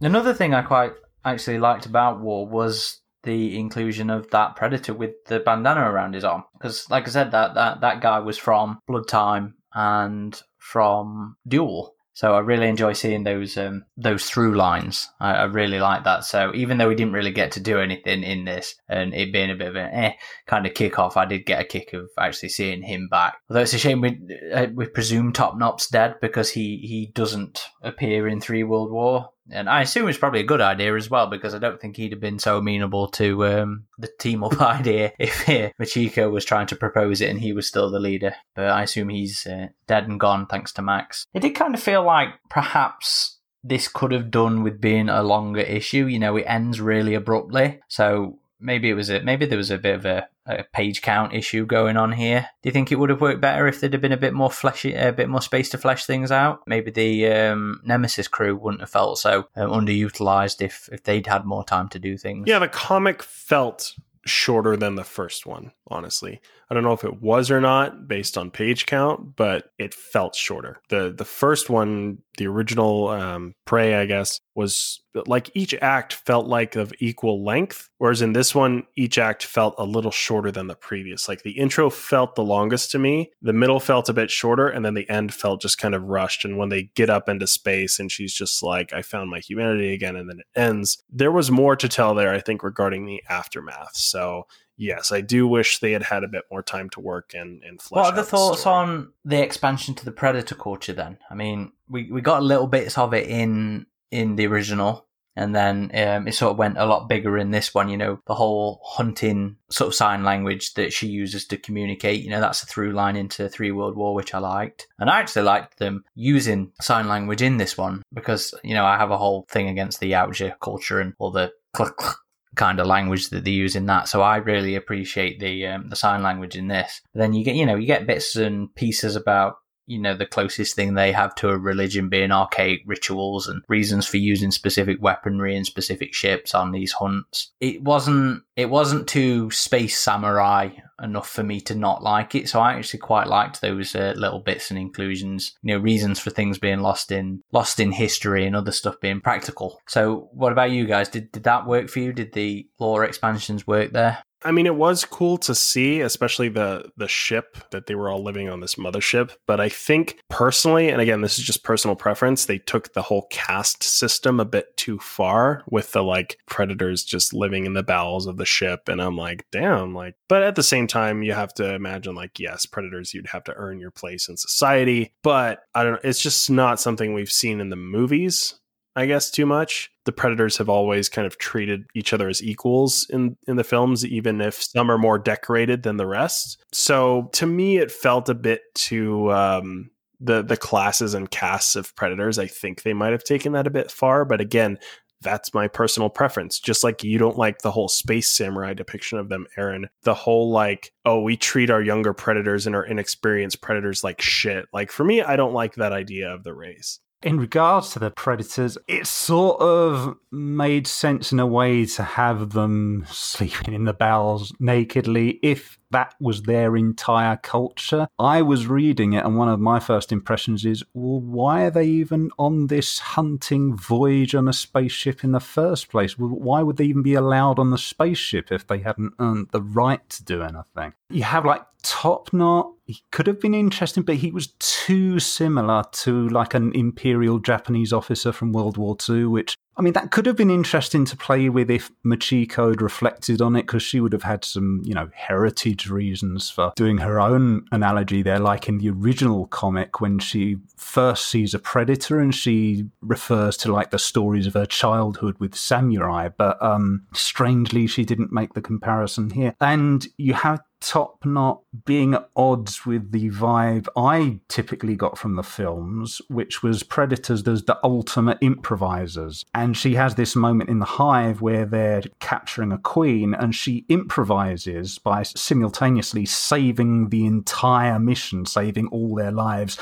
[0.00, 0.92] Another thing I quite
[1.24, 6.24] actually liked about War was the inclusion of that predator with the bandana around his
[6.24, 6.44] arm.
[6.52, 11.93] Because, like I said, that, that, that guy was from Blood Time and from Duel.
[12.14, 15.08] So I really enjoy seeing those um, those through lines.
[15.20, 16.24] I, I really like that.
[16.24, 19.50] So even though we didn't really get to do anything in this, and it being
[19.50, 20.12] a bit of an eh
[20.46, 23.36] kind of kick off, I did get a kick of actually seeing him back.
[23.50, 24.20] Although it's a shame we
[24.54, 29.30] uh, we presume Top Knot's dead because he he doesn't appear in Three World War,
[29.50, 32.12] and I assume it's probably a good idea as well because I don't think he'd
[32.12, 36.66] have been so amenable to um, the team up idea if uh, Machiko was trying
[36.68, 38.34] to propose it and he was still the leader.
[38.54, 41.26] But I assume he's uh, dead and gone thanks to Max.
[41.34, 45.60] It did kind of feel like perhaps this could have done with being a longer
[45.60, 46.06] issue.
[46.06, 49.78] You know, it ends really abruptly, so maybe it was a maybe there was a
[49.78, 52.48] bit of a, a page count issue going on here.
[52.62, 54.50] Do you think it would have worked better if there'd have been a bit more
[54.50, 56.62] fleshy, a bit more space to flesh things out?
[56.66, 61.44] Maybe the um, Nemesis crew wouldn't have felt so um, underutilized if if they'd had
[61.44, 62.44] more time to do things.
[62.48, 63.92] Yeah, the comic felt
[64.26, 66.40] shorter than the first one, honestly.
[66.74, 70.34] I don't know if it was or not based on page count, but it felt
[70.34, 70.80] shorter.
[70.88, 76.46] The the first one, the original um Prey, I guess, was like each act felt
[76.46, 80.66] like of equal length, whereas in this one each act felt a little shorter than
[80.66, 81.28] the previous.
[81.28, 84.84] Like the intro felt the longest to me, the middle felt a bit shorter, and
[84.84, 88.00] then the end felt just kind of rushed and when they get up into space
[88.00, 91.00] and she's just like I found my humanity again and then it ends.
[91.08, 93.94] There was more to tell there I think regarding the aftermath.
[93.94, 97.62] So yes, I do wish they had had a bit more time to work and
[97.62, 98.76] and flesh What are the thoughts story.
[98.76, 101.18] on the expansion to the Predator culture then?
[101.30, 105.06] I mean, we, we got little bits of it in in the original,
[105.36, 107.88] and then um, it sort of went a lot bigger in this one.
[107.88, 112.22] You know, the whole hunting sort of sign language that she uses to communicate.
[112.22, 115.20] You know, that's a through line into Three World War, which I liked, and I
[115.20, 119.18] actually liked them using sign language in this one because you know I have a
[119.18, 122.18] whole thing against the Yautja culture and all the cluck cluck
[122.54, 124.08] kind of language that they use in that.
[124.08, 127.00] So I really appreciate the um, the sign language in this.
[127.14, 130.74] Then you get you know you get bits and pieces about you know the closest
[130.74, 135.56] thing they have to a religion being archaic rituals and reasons for using specific weaponry
[135.56, 137.52] and specific ships on these hunts.
[137.60, 140.70] It wasn't it wasn't too space samurai
[141.02, 142.48] enough for me to not like it.
[142.48, 145.54] So I actually quite liked those uh, little bits and inclusions.
[145.62, 149.20] You know, reasons for things being lost in lost in history and other stuff being
[149.20, 149.80] practical.
[149.88, 151.08] So what about you guys?
[151.08, 152.12] Did did that work for you?
[152.12, 154.18] Did the lore expansions work there?
[154.44, 158.22] I mean, it was cool to see, especially the the ship that they were all
[158.22, 159.32] living on this mothership.
[159.46, 163.26] But I think personally, and again, this is just personal preference, they took the whole
[163.30, 168.26] caste system a bit too far with the like predators just living in the bowels
[168.26, 168.88] of the ship.
[168.88, 170.14] And I'm like, damn, like.
[170.28, 173.54] But at the same time, you have to imagine, like, yes, predators, you'd have to
[173.54, 175.12] earn your place in society.
[175.22, 178.54] But I don't know, it's just not something we've seen in the movies.
[178.96, 179.90] I guess too much.
[180.04, 184.04] The predators have always kind of treated each other as equals in in the films,
[184.04, 186.62] even if some are more decorated than the rest.
[186.72, 189.32] So to me, it felt a bit too.
[189.32, 189.90] Um,
[190.20, 193.70] the the classes and casts of predators, I think they might have taken that a
[193.70, 194.24] bit far.
[194.24, 194.78] But again,
[195.22, 196.60] that's my personal preference.
[196.60, 199.88] Just like you don't like the whole space samurai depiction of them, Aaron.
[200.04, 204.66] The whole like, oh, we treat our younger predators and our inexperienced predators like shit.
[204.72, 208.10] Like for me, I don't like that idea of the race in regards to the
[208.10, 213.94] predators, it sort of made sense in a way to have them sleeping in the
[213.94, 218.06] bowels nakedly if that was their entire culture.
[218.18, 221.86] I was reading it, and one of my first impressions is, well, why are they
[221.86, 226.18] even on this hunting voyage on a spaceship in the first place?
[226.18, 230.06] Why would they even be allowed on the spaceship if they hadn't earned the right
[230.10, 230.94] to do anything?
[231.08, 232.72] You have like Top Knot.
[232.86, 234.48] He could have been interesting, but he was
[234.84, 239.94] too similar to like an imperial Japanese officer from World War II, which I mean,
[239.94, 243.82] that could have been interesting to play with if Machiko had reflected on it, because
[243.82, 248.38] she would have had some, you know, heritage reasons for doing her own analogy there,
[248.38, 253.72] like in the original comic when she first sees a predator and she refers to
[253.72, 256.28] like the stories of her childhood with samurai.
[256.28, 259.56] But um, strangely, she didn't make the comparison here.
[259.60, 265.34] And you have Top Knot being at odds with the vibe I typically got from
[265.34, 269.46] the films, which was Predators as the ultimate improvisers.
[269.54, 273.86] And she has this moment in the hive where they're capturing a queen and she
[273.88, 279.78] improvises by simultaneously saving the entire mission, saving all their lives.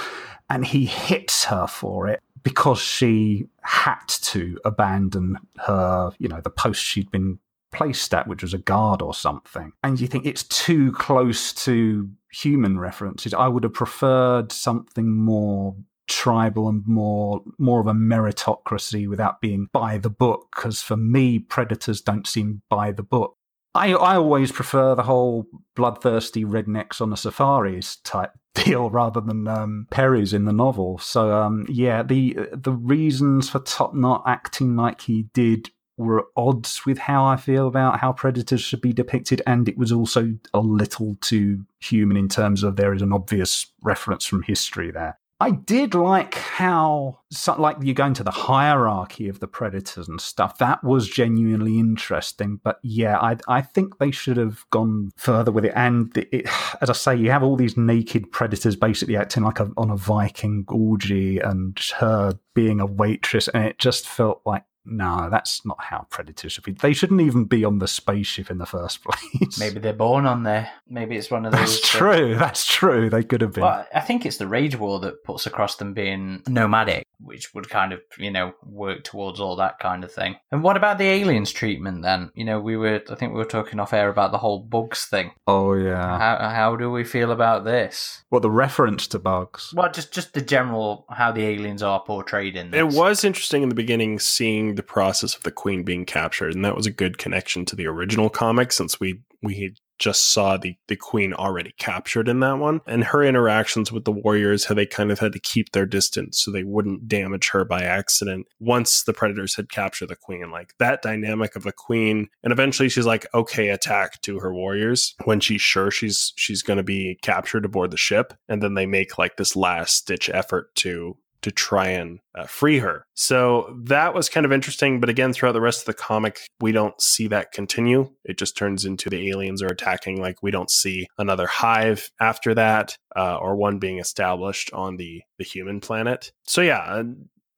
[0.48, 5.36] And he hits her for it because she had to abandon
[5.66, 7.40] her, you know, the post she'd been
[7.72, 9.72] placed at, which was a guard or something.
[9.82, 13.34] And you think it's too close to human references.
[13.34, 15.74] I would have preferred something more
[16.08, 21.38] tribal and more more of a meritocracy without being by the book because for me
[21.38, 23.36] predators don't seem by the book
[23.74, 29.48] I, I always prefer the whole bloodthirsty rednecks on the safaris type deal rather than
[29.48, 30.98] um, Perry's in the novel.
[30.98, 36.26] So um, yeah, the the reasons for Top Knot acting like he did were at
[36.36, 40.34] odds with how I feel about how predators should be depicted, and it was also
[40.54, 45.18] a little too human in terms of there is an obvious reference from history there.
[45.40, 47.18] I did like how,
[47.58, 50.58] like you go into the hierarchy of the predators and stuff.
[50.58, 52.60] That was genuinely interesting.
[52.62, 55.72] But yeah, I, I think they should have gone further with it.
[55.74, 56.48] And it,
[56.80, 59.96] as I say, you have all these naked predators basically acting like a, on a
[59.96, 65.78] Viking orgy, and her being a waitress, and it just felt like no, that's not
[65.80, 66.72] how predators should be.
[66.72, 69.58] They shouldn't even be on the spaceship in the first place.
[69.58, 70.70] Maybe they're born on there.
[70.88, 71.60] Maybe it's one of those.
[71.60, 72.34] That's true.
[72.34, 73.08] That's true.
[73.08, 73.62] They could have been.
[73.62, 77.70] Well, I think it's the Rage War that puts across them being nomadic, which would
[77.70, 80.36] kind of, you know, work towards all that kind of thing.
[80.50, 82.30] And what about the aliens treatment then?
[82.34, 85.04] You know, we were, I think we were talking off air about the whole bugs
[85.04, 85.32] thing.
[85.46, 86.18] Oh yeah.
[86.18, 88.24] How how do we feel about this?
[88.30, 89.72] Well, the reference to bugs.
[89.74, 92.78] Well, just just the general how the aliens are portrayed in this.
[92.78, 96.64] It was interesting in the beginning seeing the process of the queen being captured, and
[96.64, 100.74] that was a good connection to the original comic since we we just saw the
[100.88, 104.84] the queen already captured in that one, and her interactions with the warriors, how they
[104.84, 108.46] kind of had to keep their distance so they wouldn't damage her by accident.
[108.58, 112.88] Once the predators had captured the queen, like that dynamic of the queen, and eventually
[112.88, 117.16] she's like, "Okay, attack!" to her warriors when she's sure she's she's going to be
[117.22, 121.50] captured aboard the ship, and then they make like this last ditch effort to to
[121.50, 123.06] try and uh, free her.
[123.14, 125.00] So that was kind of interesting.
[125.00, 128.10] But again, throughout the rest of the comic, we don't see that continue.
[128.24, 130.20] It just turns into the aliens are attacking.
[130.20, 135.22] Like we don't see another hive after that, uh, or one being established on the
[135.38, 136.32] the human planet.
[136.44, 137.02] So yeah,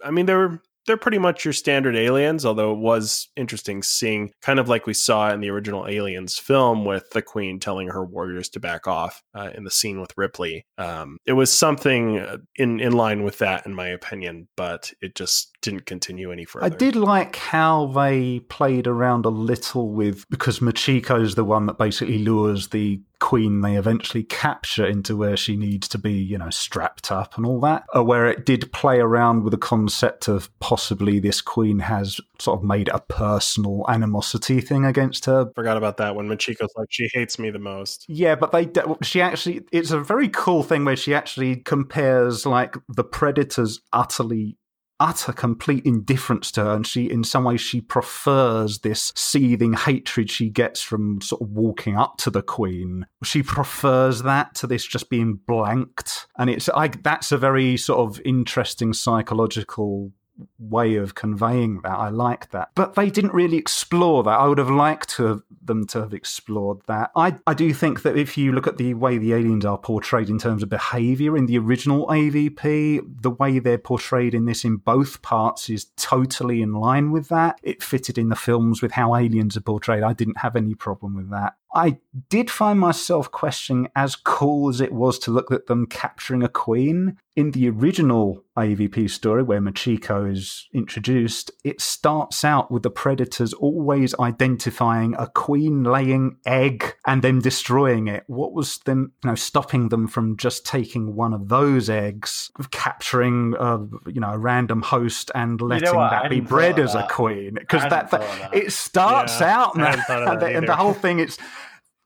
[0.02, 4.32] I mean there were they're pretty much your standard aliens, although it was interesting seeing
[4.42, 8.04] kind of like we saw in the original Aliens film with the Queen telling her
[8.04, 10.66] warriors to back off uh, in the scene with Ripley.
[10.78, 15.14] Um, it was something uh, in in line with that, in my opinion, but it
[15.14, 16.66] just didn't continue any further.
[16.66, 21.78] I did like how they played around a little with because Machiko's the one that
[21.78, 26.50] basically lures the queen they eventually capture into where she needs to be, you know,
[26.50, 30.50] strapped up and all that, uh, where it did play around with the concept of
[30.60, 35.50] possibly this queen has sort of made a personal animosity thing against her.
[35.54, 38.04] Forgot about that when Machiko's like, she hates me the most.
[38.10, 38.68] Yeah, but they
[39.00, 44.58] she actually it's a very cool thing where she actually compares like the predator's utterly
[45.00, 50.30] utter complete indifference to her and she in some ways she prefers this seething hatred
[50.30, 53.06] she gets from sort of walking up to the queen.
[53.22, 58.08] She prefers that to this just being blanked and it's I, that's a very sort
[58.08, 60.12] of interesting psychological
[60.58, 61.92] way of conveying that.
[61.92, 62.70] I like that.
[62.74, 64.38] But they didn't really explore that.
[64.38, 67.10] I would have liked to them to have explored that.
[67.16, 70.28] I, I do think that if you look at the way the aliens are portrayed
[70.28, 74.76] in terms of behavior in the original AVP, the way they're portrayed in this in
[74.76, 77.58] both parts is totally in line with that.
[77.62, 80.02] It fitted in the films with how aliens are portrayed.
[80.02, 81.54] I didn't have any problem with that.
[81.74, 81.98] I
[82.28, 86.48] did find myself questioning as cool as it was to look at them capturing a
[86.48, 87.18] queen.
[87.36, 93.52] In the original AVP story, where Machiko is introduced, it starts out with the predators
[93.54, 98.22] always identifying a queen laying egg and then destroying it.
[98.28, 103.56] What was them, you know, stopping them from just taking one of those eggs, capturing,
[103.58, 106.12] a, you know, a random host and letting what?
[106.12, 107.54] I that be bred as a queen?
[107.54, 108.54] Because that, of that.
[108.54, 111.18] it starts Yeah, out I hadn't thought of and that the- and the whole thing
[111.18, 111.36] it's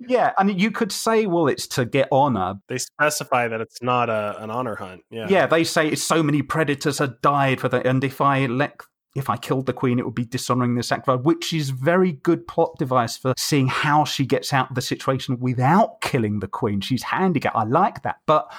[0.00, 2.60] yeah, and you could say, well, it's to get honor.
[2.68, 5.02] They specify that it's not a, an honor hunt.
[5.10, 5.26] Yeah.
[5.28, 8.80] Yeah, they say so many predators had died for that, and if I let.
[9.16, 12.46] If I killed the queen, it would be dishonoring the sacrifice, which is very good
[12.46, 16.80] plot device for seeing how she gets out of the situation without killing the queen.
[16.82, 17.56] She's handicapped.
[17.56, 18.52] I like that, but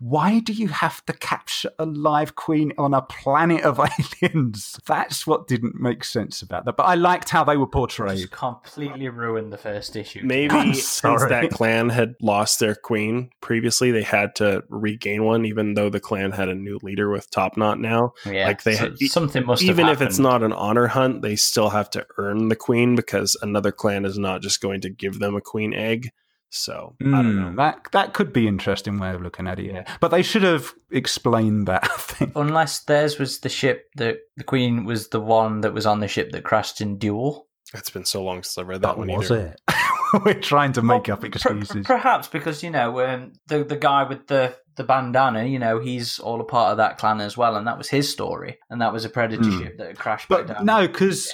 [0.00, 3.80] why do you have to capture a live queen on a planet of
[4.22, 4.78] aliens?
[4.86, 6.76] That's what didn't make sense about that.
[6.76, 8.18] But I liked how they were portrayed.
[8.18, 10.20] Just completely ruined the first issue.
[10.24, 15.74] Maybe since that clan had lost their queen previously, they had to regain one, even
[15.74, 18.12] though the clan had a new leader with Top Knot now.
[18.24, 21.22] Yeah, Like they so had- something must have even if it's not an honor hunt,
[21.22, 24.90] they still have to earn the queen because another clan is not just going to
[24.90, 26.10] give them a queen egg.
[26.50, 27.46] So I don't know.
[27.50, 29.66] Mm, That that could be interesting way of looking at it.
[29.66, 31.84] Yeah, but they should have explained that.
[31.90, 32.32] I think.
[32.36, 36.08] Unless theirs was the ship that the Queen was the one that was on the
[36.08, 37.46] ship that crashed in Duel.
[37.74, 39.54] It's been so long since I read that, That one was either.
[39.68, 39.74] it.
[40.24, 41.84] We're trying to make Well, up per- excuses.
[41.86, 46.18] perhaps because you know um, the the guy with the the bandana, you know, he's
[46.20, 48.92] all a part of that clan as well, and that was his story, and that
[48.92, 49.58] was a predator Hmm.
[49.60, 50.64] ship that had crashed back But down.
[50.66, 51.30] no, because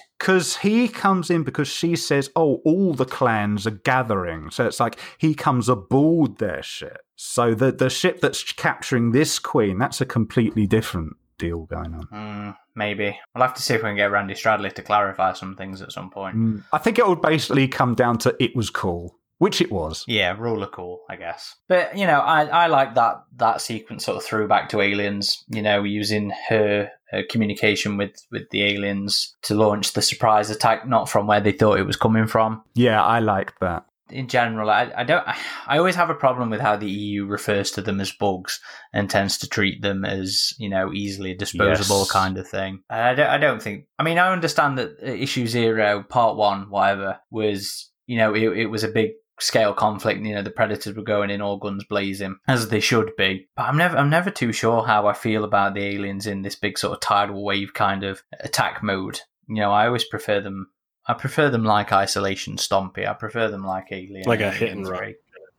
[0.63, 4.99] he comes in because she says, "Oh, all the clans are gathering." So it's like
[5.19, 7.03] he comes aboard their ship.
[7.17, 12.07] So the the ship that's capturing this queen, that's a completely different deal going on.
[12.13, 15.57] Mm, maybe we'll have to see if we can get Randy Stradley to clarify some
[15.57, 16.37] things at some point.
[16.37, 20.05] Mm, I think it would basically come down to it was cool, which it was.
[20.09, 21.55] Yeah, ruler cool, I guess.
[21.69, 25.45] But you know, I I like that that sequence sort of throwback to aliens.
[25.49, 30.89] You know, using her, her communication with with the aliens to launch the surprise attack,
[30.89, 32.63] not from where they thought it was coming from.
[32.75, 33.85] Yeah, I like that.
[34.11, 35.27] In general, I, I don't.
[35.67, 38.61] I always have a problem with how the EU refers to them as bugs
[38.95, 42.11] and tends to treat them as you know easily disposable Yes.
[42.11, 42.83] kind of thing.
[42.89, 43.29] I don't.
[43.29, 43.85] I don't think.
[43.99, 48.43] I mean, I understand that uh, issue zero, part one, whatever, was you know it,
[48.57, 49.11] it was a big
[49.41, 50.25] scale conflict.
[50.25, 53.49] You know, the predators were going in all guns blazing as they should be.
[53.57, 53.97] But I'm never.
[53.97, 57.01] I'm never too sure how I feel about the aliens in this big sort of
[57.01, 59.21] tidal wave kind of attack mode.
[59.49, 60.69] You know, I always prefer them.
[61.07, 63.07] I prefer them like Isolation Stompy.
[63.07, 64.25] I prefer them like Alien.
[64.27, 65.15] Like a hit and run.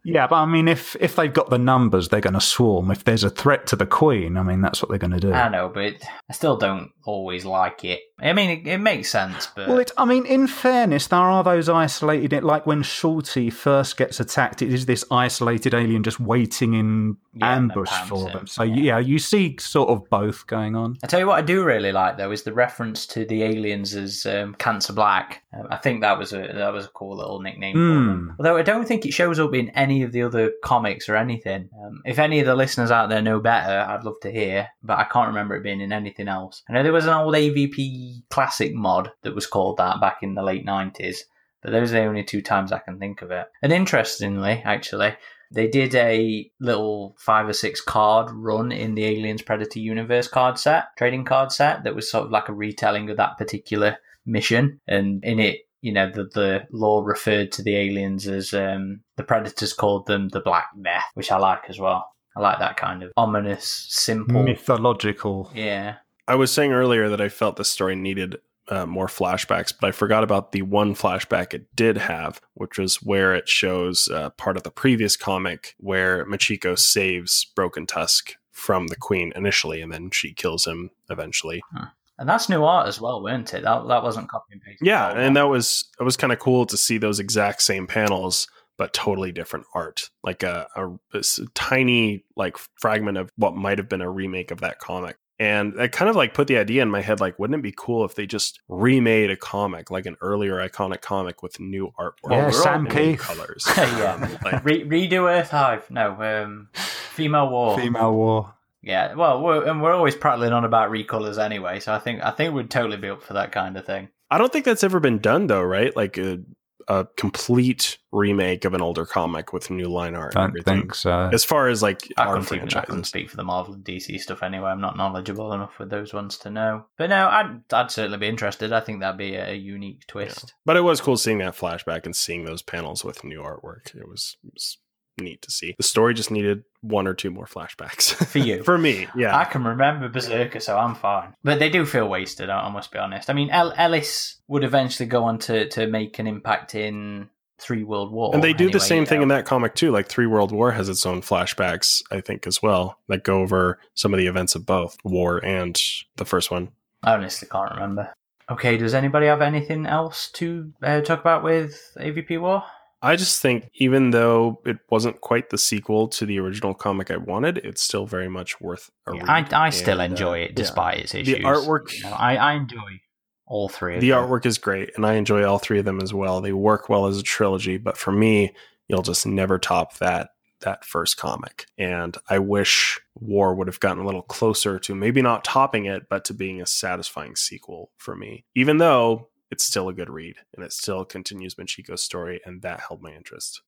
[0.05, 2.91] Yeah, but I mean, if if they've got the numbers, they're going to swarm.
[2.91, 5.34] If there's a threat to the queen, I mean, that's what they're going to do.
[5.34, 5.95] I know, but
[6.30, 8.01] I still don't always like it.
[8.18, 11.43] I mean, it, it makes sense, but Well, it, I mean, in fairness, there are
[11.43, 16.20] those isolated, It like when Shorty first gets attacked, it is this isolated alien just
[16.22, 18.47] waiting in Yeah, ambush for them.
[18.47, 18.76] So, yeah.
[18.76, 18.99] yeah.
[18.99, 20.97] you see sort of both going on.
[21.03, 23.93] I tell you what, I do really like though is the reference to the aliens
[23.95, 25.43] as um, Cancer Black.
[25.53, 28.08] Um, I think that was a that was a cool little nickname for Hmm.
[28.08, 28.36] them.
[28.39, 31.70] Although I don't think it shows up in any of the other comics or anything.
[31.84, 34.70] Um, if any of the listeners out there know better, I'd love to hear.
[34.84, 36.64] But I can't remember it being in anything else.
[36.70, 40.34] I know there was an old AVP classic mod that was called that back in
[40.34, 41.26] the late nineties.
[41.62, 43.48] But those are the only two times I can think of it.
[43.62, 45.16] And interestingly, actually,
[45.52, 50.58] they did a little five or six card run in the Aliens Predator Universe card
[50.58, 54.80] set, trading card set, that was sort of like a retelling of that particular mission.
[54.88, 59.24] And in it, you know, the, the law referred to the aliens as um, the
[59.24, 62.10] Predators called them the Black Death, which I like as well.
[62.36, 64.43] I like that kind of ominous, simple.
[64.43, 65.52] Mythological.
[65.56, 65.96] Yeah.
[66.28, 69.91] I was saying earlier that I felt the story needed uh, more flashbacks, but I
[69.91, 74.57] forgot about the one flashback it did have, which was where it shows uh, part
[74.57, 80.09] of the previous comic where Machiko saves Broken Tusk from the Queen initially, and then
[80.11, 81.61] she kills him eventually.
[81.73, 81.88] Huh.
[82.17, 83.63] And that's new art as well, weren't it?
[83.63, 84.82] That that wasn't copy and paste.
[84.82, 88.47] Yeah, and that was it was kind of cool to see those exact same panels
[88.78, 91.23] but totally different art like a, a, a,
[91.53, 95.91] tiny like fragment of what might have been a remake of that comic and that
[95.91, 98.15] kind of like put the idea in my head like wouldn't it be cool if
[98.15, 102.88] they just remade a comic like an earlier iconic comic with new artwork yeah, Sam
[102.88, 103.19] Kieth.
[103.19, 105.89] colors yeah Um, like, Re- redo Earth Hive.
[105.89, 107.77] No, um, Female War.
[107.79, 108.53] Female War.
[108.81, 112.31] Yeah, well, we're, and we're always prattling on about recolors anyway, so I think I
[112.31, 114.09] think we'd totally be up for that kind of thing.
[114.29, 115.95] I don't think that's ever been done though, right?
[115.95, 116.39] Like a,
[116.88, 120.36] a complete remake of an older comic with new line art.
[120.36, 121.29] and Don't think so.
[121.33, 123.83] As far as like I our couldn't, even, I couldn't speak for the Marvel and
[123.83, 124.69] DC stuff anyway.
[124.69, 126.86] I'm not knowledgeable enough with those ones to know.
[126.97, 128.71] But no, I'd, I'd certainly be interested.
[128.71, 130.53] I think that'd be a unique twist.
[130.65, 133.95] but it was cool seeing that flashback and seeing those panels with new artwork.
[133.95, 134.77] It was, it was
[135.20, 135.76] neat to see.
[135.78, 138.63] The story just needed one or two more flashbacks For you.
[138.66, 139.38] For me, yeah.
[139.38, 141.34] I can remember Berserker, so I'm fine.
[141.43, 143.30] But they do feel wasted, I I must be honest.
[143.30, 147.84] I mean, El- Ellis would eventually go on to, to make an impact in Three
[147.84, 148.32] World War.
[148.34, 149.24] and they do the same you thing know.
[149.24, 149.91] in that comic too.
[149.91, 153.80] Like Three World War has its own flashbacks, I think, as well, that go over
[153.93, 155.80] some of the events of both war and
[156.18, 156.70] the first one.
[157.03, 158.13] I honestly can't remember.
[158.49, 162.63] Okay, does anybody have anything else to uh, talk about with AVP War?
[163.02, 167.18] I just think even though it wasn't quite the sequel to the original comic I
[167.18, 169.24] wanted, it's still very much worth a read.
[169.30, 170.56] I, I still And, uh, enjoy it yeah.
[170.56, 171.36] despite its issues.
[171.38, 173.00] The artwork You know, I, I enjoy
[173.48, 173.96] all three.
[173.96, 174.24] Of the them.
[174.24, 177.06] artwork is great and i enjoy all three of them as well they work well
[177.06, 178.56] as a trilogy but for me
[178.88, 180.30] you'll just never top that
[180.62, 185.22] that first comic and i wish war would have gotten a little closer to maybe
[185.22, 189.89] not topping it but to being a satisfying sequel for me even though it's still
[189.89, 193.62] a good read and it still continues Machiko's story and that held my interest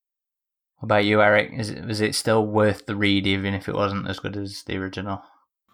[0.78, 1.52] What about you, Eric?
[1.54, 4.64] Is it, was it still worth the read, even if it wasn't as good as
[4.64, 5.22] the original?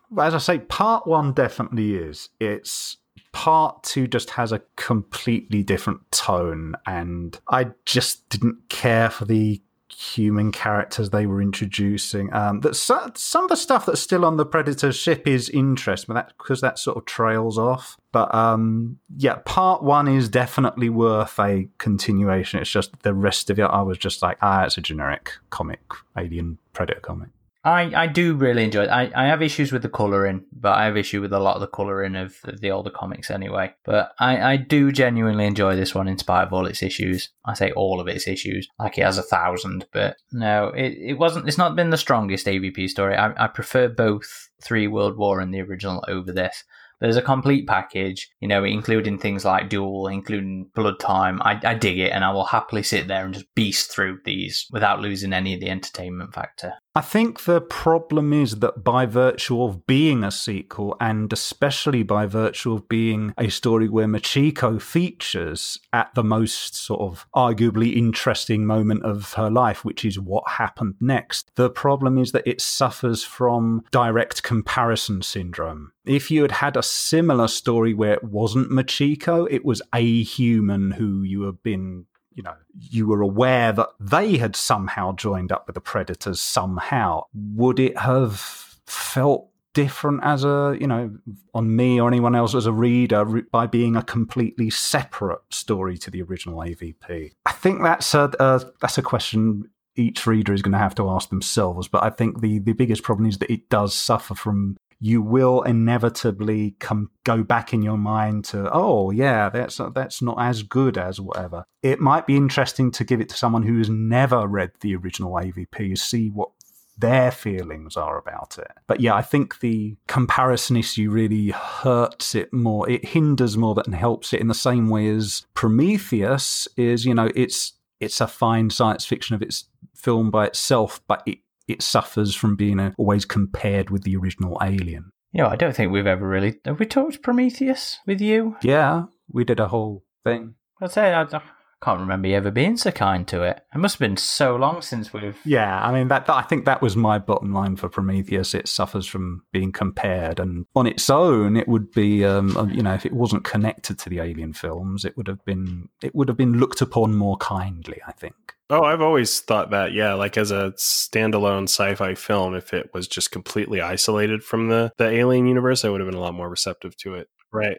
[0.09, 2.29] But as I say, part one definitely is.
[2.39, 2.97] It's
[3.31, 9.61] part two just has a completely different tone, and I just didn't care for the
[9.93, 12.33] human characters they were introducing.
[12.33, 16.13] Um, that so, some of the stuff that's still on the Predator ship is interesting,
[16.13, 17.97] but that because that sort of trails off.
[18.11, 22.59] But um, yeah, part one is definitely worth a continuation.
[22.59, 25.81] It's just the rest of it, I was just like, ah, it's a generic comic,
[26.17, 27.29] Alien Predator comic.
[27.65, 28.89] I, I do really enjoy it.
[28.89, 31.61] I, I have issues with the colouring, but I have issue with a lot of
[31.61, 33.73] the colouring of, of the older comics anyway.
[33.85, 37.29] But I, I do genuinely enjoy this one in spite of all its issues.
[37.45, 41.13] I say all of its issues, like it has a thousand, but no, it, it
[41.13, 41.47] wasn't.
[41.47, 43.15] It's not been the strongest AVP story.
[43.15, 46.65] I, I prefer both Three World War and the original over this.
[47.03, 51.41] There's a complete package, you know, including things like Duel, including Blood Time.
[51.41, 54.67] I, I dig it, and I will happily sit there and just beast through these
[54.71, 56.75] without losing any of the entertainment factor.
[56.95, 62.27] I think the problem is that by virtue of being a sequel, and especially by
[62.27, 68.67] virtue of being a story where Machiko features at the most sort of arguably interesting
[68.67, 73.23] moment of her life, which is what happened next, the problem is that it suffers
[73.23, 75.93] from direct comparison syndrome.
[76.05, 80.91] If you had had a similar story where it wasn't Machiko, it was a human
[80.91, 82.05] who you have been
[82.35, 87.23] you know, you were aware that they had somehow joined up with the predators somehow,
[87.33, 88.39] would it have
[88.85, 91.15] felt different as a, you know,
[91.53, 96.11] on me or anyone else as a reader by being a completely separate story to
[96.11, 97.31] the original AVP?
[97.45, 101.09] I think that's a, uh, that's a question each reader is going to have to
[101.09, 101.87] ask themselves.
[101.87, 105.61] But I think the, the biggest problem is that it does suffer from you will
[105.63, 110.97] inevitably come go back in your mind to oh yeah that's that's not as good
[110.97, 111.65] as whatever.
[111.81, 115.33] It might be interesting to give it to someone who has never read the original
[115.33, 116.49] avp see what
[116.97, 118.71] their feelings are about it.
[118.87, 122.89] But yeah i think the comparison issue really hurts it more.
[122.89, 127.29] It hinders more than helps it in the same way as prometheus is you know
[127.35, 129.65] it's it's a fine science fiction of its
[129.95, 134.57] film by itself but it it suffers from being uh always compared with the original
[134.61, 135.11] Alien.
[135.31, 136.59] Yeah, I don't think we've ever really.
[136.65, 138.55] Have we talked Prometheus with you?
[138.61, 140.55] Yeah, we did a whole thing.
[140.81, 141.41] I'd say I, I
[141.81, 143.61] can't remember you ever being so kind to it.
[143.73, 145.37] It must have been so long since we've.
[145.43, 146.35] Yeah, I mean that, that.
[146.35, 148.53] I think that was my bottom line for Prometheus.
[148.53, 152.93] It suffers from being compared, and on its own, it would be, um, you know,
[152.93, 156.37] if it wasn't connected to the Alien films, it would have been, it would have
[156.37, 157.99] been looked upon more kindly.
[158.07, 158.35] I think.
[158.69, 163.07] Oh, I've always thought that, yeah, like as a standalone sci-fi film, if it was
[163.07, 166.49] just completely isolated from the the alien universe, I would have been a lot more
[166.49, 167.27] receptive to it.
[167.51, 167.77] Right.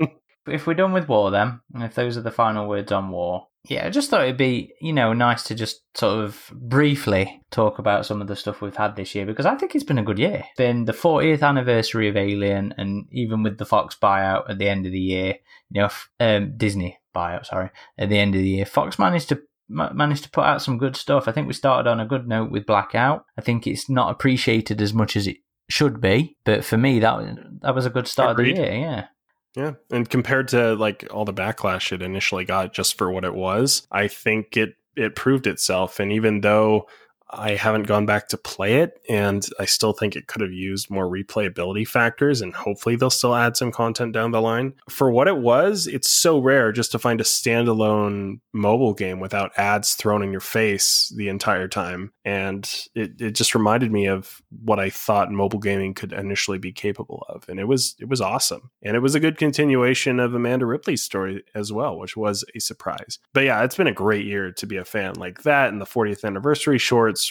[0.46, 3.46] if we're done with war, then, and if those are the final words on war,
[3.68, 7.78] yeah, I just thought it'd be, you know, nice to just sort of briefly talk
[7.78, 10.02] about some of the stuff we've had this year because I think it's been a
[10.02, 10.44] good year.
[10.48, 14.68] It's been the 40th anniversary of Alien, and even with the Fox buyout at the
[14.68, 15.36] end of the year,
[15.70, 19.42] you know, um, Disney buyout, sorry, at the end of the year, Fox managed to
[19.72, 21.28] managed to put out some good stuff.
[21.28, 23.24] I think we started on a good note with Blackout.
[23.36, 27.60] I think it's not appreciated as much as it should be, but for me, that
[27.62, 28.52] that was a good start Agreed.
[28.52, 28.80] of the year.
[28.80, 29.06] Yeah.
[29.54, 33.34] Yeah, and compared to like all the backlash it initially got just for what it
[33.34, 36.00] was, I think it it proved itself.
[36.00, 36.86] And even though
[37.32, 40.90] I haven't gone back to play it, and I still think it could have used
[40.90, 44.74] more replayability factors, and hopefully they'll still add some content down the line.
[44.88, 49.52] For what it was, it's so rare just to find a standalone mobile game without
[49.56, 52.12] ads thrown in your face the entire time.
[52.24, 56.72] And it, it just reminded me of what I thought mobile gaming could initially be
[56.72, 57.44] capable of.
[57.48, 58.70] And it was it was awesome.
[58.82, 62.60] And it was a good continuation of Amanda Ripley's story as well, which was a
[62.60, 63.18] surprise.
[63.32, 65.86] But yeah, it's been a great year to be a fan like that and the
[65.86, 66.78] 40th anniversary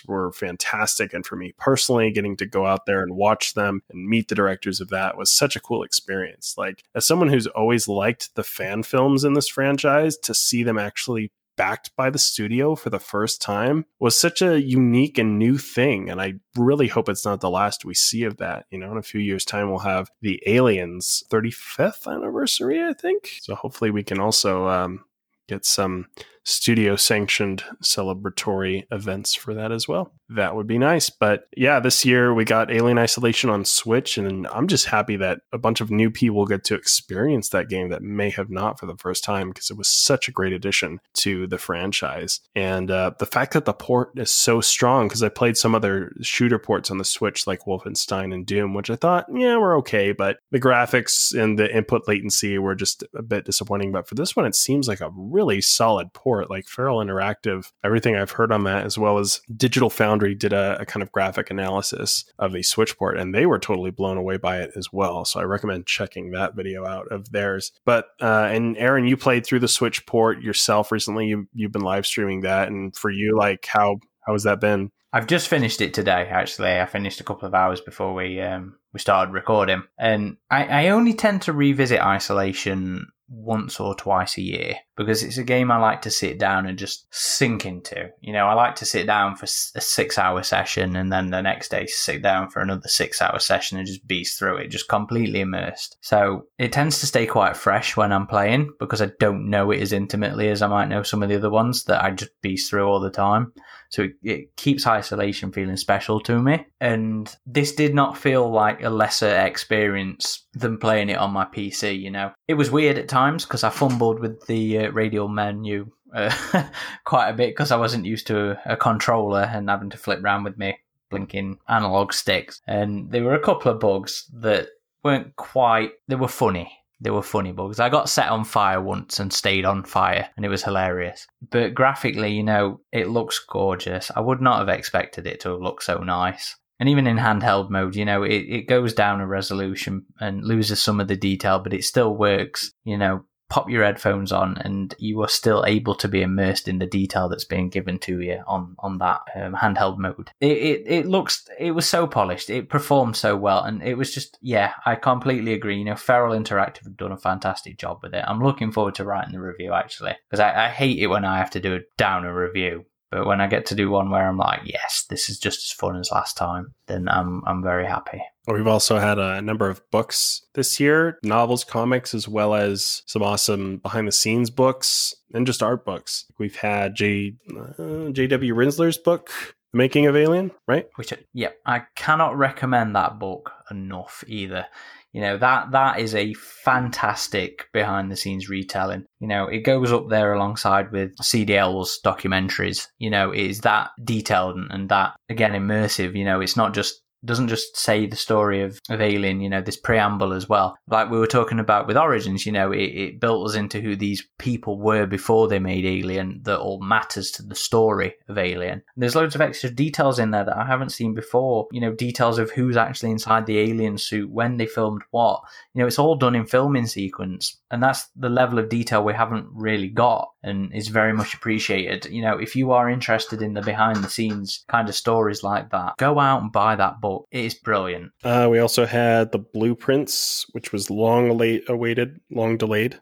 [0.06, 1.14] were fantastic.
[1.14, 4.36] And for me personally, getting to go out there and watch them and meet the
[4.36, 6.56] directors of that was such a cool experience.
[6.58, 10.78] Like, as someone who's always liked the fan films in this franchise, to see them
[10.78, 15.58] actually backed by the studio for the first time was such a unique and new
[15.58, 16.10] thing.
[16.10, 18.66] And I really hope it's not the last we see of that.
[18.72, 23.38] You know, in a few years' time, we'll have the Aliens 35th anniversary, I think.
[23.42, 25.06] So hopefully we can also um,
[25.48, 26.08] get some
[26.44, 30.14] studio sanctioned celebratory events for that as well.
[30.36, 31.10] That would be nice.
[31.10, 35.42] But yeah, this year we got Alien Isolation on Switch, and I'm just happy that
[35.52, 38.86] a bunch of new people get to experience that game that may have not for
[38.86, 42.40] the first time because it was such a great addition to the franchise.
[42.56, 46.14] And uh, the fact that the port is so strong, because I played some other
[46.22, 50.14] shooter ports on the Switch like Wolfenstein and Doom, which I thought, yeah, we're okay,
[50.14, 53.92] but the graphics and the input latency were just a bit disappointing.
[53.92, 58.16] But for this one, it seems like a really solid port like Feral Interactive, everything
[58.16, 61.50] I've heard on that, as well as Digital Foundry did a, a kind of graphic
[61.50, 65.26] analysis of a Switch port, and they were totally blown away by it as well.
[65.26, 67.72] So I recommend checking that video out of theirs.
[67.86, 71.28] But uh, and Aaron, you played through the Switch port yourself recently.
[71.28, 74.92] You you've been live streaming that, and for you, like how how has that been?
[75.14, 76.28] I've just finished it today.
[76.30, 80.86] Actually, I finished a couple of hours before we um, we started recording, and I,
[80.86, 85.72] I only tend to revisit Isolation once or twice a year because it's a game
[85.72, 88.10] I like to sit down and just sink into.
[88.20, 91.42] You know, I like to sit down for a six hour session and then the
[91.42, 94.90] next day sit down for another six hour session and just beast through it, just
[94.90, 95.98] completely immersed.
[96.02, 99.82] So it tends to stay quite fresh when I'm playing because I don't know it
[99.82, 102.70] as intimately as I might know some of the other ones that I just beast
[102.70, 103.54] through all the time.
[103.92, 106.66] So it, it keeps isolation feeling special to me.
[106.80, 112.00] And this did not feel like a lesser experience than playing it on my PC,
[112.00, 112.32] you know.
[112.48, 116.34] It was weird at times because I fumbled with the uh, radial menu uh,
[117.06, 120.24] quite a bit because I wasn't used to a, a controller and having to flip
[120.24, 120.78] around with me
[121.10, 122.62] blinking analog sticks.
[122.68, 124.68] And there were a couple of bugs that
[125.04, 126.72] weren't quite, they were funny
[127.02, 127.80] they were funny bugs.
[127.80, 131.28] I got set on fire once and stayed on fire, and it was hilarious.
[131.50, 134.12] But graphically, you know, it looks gorgeous.
[134.16, 136.56] I would not have expected it to looked so nice.
[136.80, 140.82] And even in handheld mode, you know, it, it goes down a resolution and loses
[140.82, 144.96] some of the detail, but it still works, you know, pop your headphones on and
[144.98, 148.42] you are still able to be immersed in the detail that's being given to you
[148.48, 150.32] on on that um, handheld mode.
[150.40, 152.50] It, it it looks it was so polished.
[152.50, 155.78] It performed so well and it was just yeah i completely agree.
[155.78, 158.24] You know feral interactive have done a fantastic job with it.
[158.26, 161.38] I'm looking forward to writing the review actually because I, I hate it when i
[161.38, 164.38] have to do a downer review but when I get to do one where I'm
[164.38, 168.22] like, yes, this is just as fun as last time, then I'm I'm very happy.
[168.48, 173.22] We've also had a number of books this year, novels, comics, as well as some
[173.22, 176.26] awesome behind the scenes books and just art books.
[176.40, 178.56] We've had J uh, J.W.
[178.56, 179.30] Rinzler's book,
[179.74, 180.88] The Making of Alien, right?
[180.96, 184.68] Which yeah, I cannot recommend that book enough either.
[185.14, 189.06] You know, that that is a fantastic behind the scenes retelling.
[189.20, 192.88] You know, it goes up there alongside with CDL's documentaries.
[192.98, 196.16] You know, it is that detailed and, and that again immersive.
[196.16, 199.62] You know, it's not just doesn't just say the story of, of Alien, you know,
[199.62, 200.78] this preamble as well.
[200.88, 203.96] Like we were talking about with Origins, you know, it, it built us into who
[203.96, 208.74] these people were before they made Alien that all matters to the story of Alien.
[208.74, 211.94] And there's loads of extra details in there that I haven't seen before, you know,
[211.94, 215.42] details of who's actually inside the alien suit, when they filmed what.
[215.74, 217.60] You know, it's all done in filming sequence.
[217.70, 222.12] And that's the level of detail we haven't really got and is very much appreciated.
[222.12, 225.70] You know, if you are interested in the behind the scenes kind of stories like
[225.72, 227.28] that, go out and buy that book.
[227.32, 228.12] It is brilliant.
[228.24, 233.00] Uh, we also had the Blueprints, which was long late awaited, long delayed.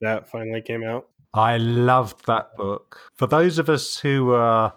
[0.00, 1.08] That finally came out.
[1.34, 2.98] I loved that book.
[3.14, 4.74] For those of us who are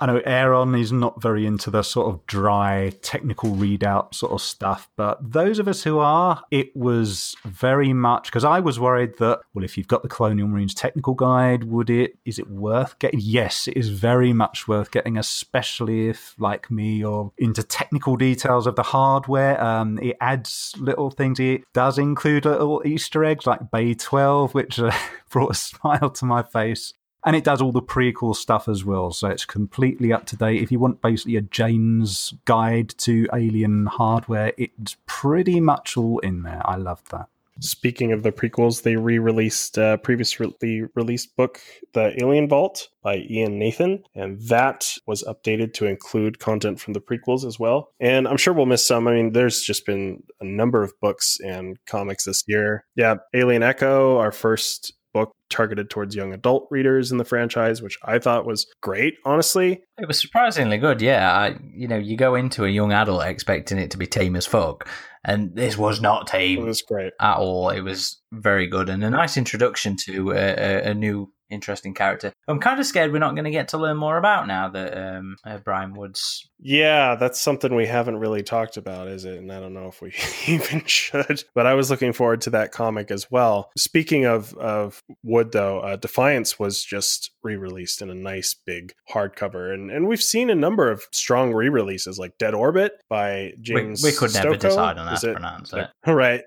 [0.00, 4.40] I know Aaron is not very into the sort of dry technical readout sort of
[4.40, 9.18] stuff, but those of us who are, it was very much because I was worried
[9.18, 12.98] that, well, if you've got the Colonial Marines technical guide, would it, is it worth
[12.98, 13.20] getting?
[13.22, 18.66] Yes, it is very much worth getting, especially if, like me, you're into technical details
[18.66, 19.62] of the hardware.
[19.62, 21.38] Um, it adds little things.
[21.38, 24.80] It does include little Easter eggs like Bay 12, which
[25.30, 26.94] brought a smile to my face.
[27.24, 30.62] And it does all the prequel stuff as well, so it's completely up to date.
[30.62, 36.42] If you want basically a Jane's guide to alien hardware, it's pretty much all in
[36.42, 36.62] there.
[36.64, 37.28] I love that.
[37.62, 41.60] Speaking of the prequels, they re-released a previously released book,
[41.92, 47.02] The Alien Vault by Ian Nathan, and that was updated to include content from the
[47.02, 47.92] prequels as well.
[48.00, 49.06] And I'm sure we'll miss some.
[49.06, 52.86] I mean, there's just been a number of books and comics this year.
[52.96, 57.98] Yeah, Alien Echo, our first book targeted towards young adult readers in the franchise, which
[58.04, 59.82] I thought was great, honestly.
[59.98, 61.32] It was surprisingly good, yeah.
[61.32, 64.46] I, you know, you go into a young adult expecting it to be tame as
[64.46, 64.88] fuck,
[65.24, 66.60] and this was not tame.
[66.60, 67.70] It was great at all.
[67.70, 72.32] It was very good and a nice introduction to a, a, a new interesting character.
[72.48, 74.96] I'm kind of scared we're not going to get to learn more about now that
[74.96, 76.48] um, uh, Brian Woods.
[76.58, 79.38] Yeah, that's something we haven't really talked about, is it?
[79.38, 80.12] And I don't know if we
[80.46, 81.44] even should.
[81.54, 83.70] But I was looking forward to that comic as well.
[83.76, 89.72] Speaking of of Wood, though, uh, Defiance was just re-released in a nice big hardcover,
[89.72, 94.02] and and we've seen a number of strong re-releases like Dead Orbit by James.
[94.02, 94.44] We, we could Stokoe.
[94.44, 95.24] never decide on that.
[95.24, 95.32] It?
[95.32, 96.42] Pronounce it right,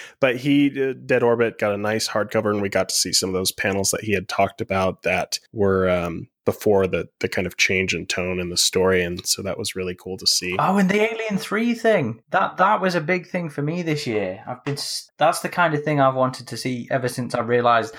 [0.20, 3.30] but he uh, Dead Orbit got a nice hardcover, and we got to see some
[3.30, 7.46] of those panels that he had talked about that were um, before the the kind
[7.46, 10.56] of change in tone in the story, and so that was really cool to see.
[10.58, 14.06] Oh, and the Alien Three thing that that was a big thing for me this
[14.06, 14.42] year.
[14.46, 14.78] I've been
[15.18, 17.94] that's the kind of thing I've wanted to see ever since I realized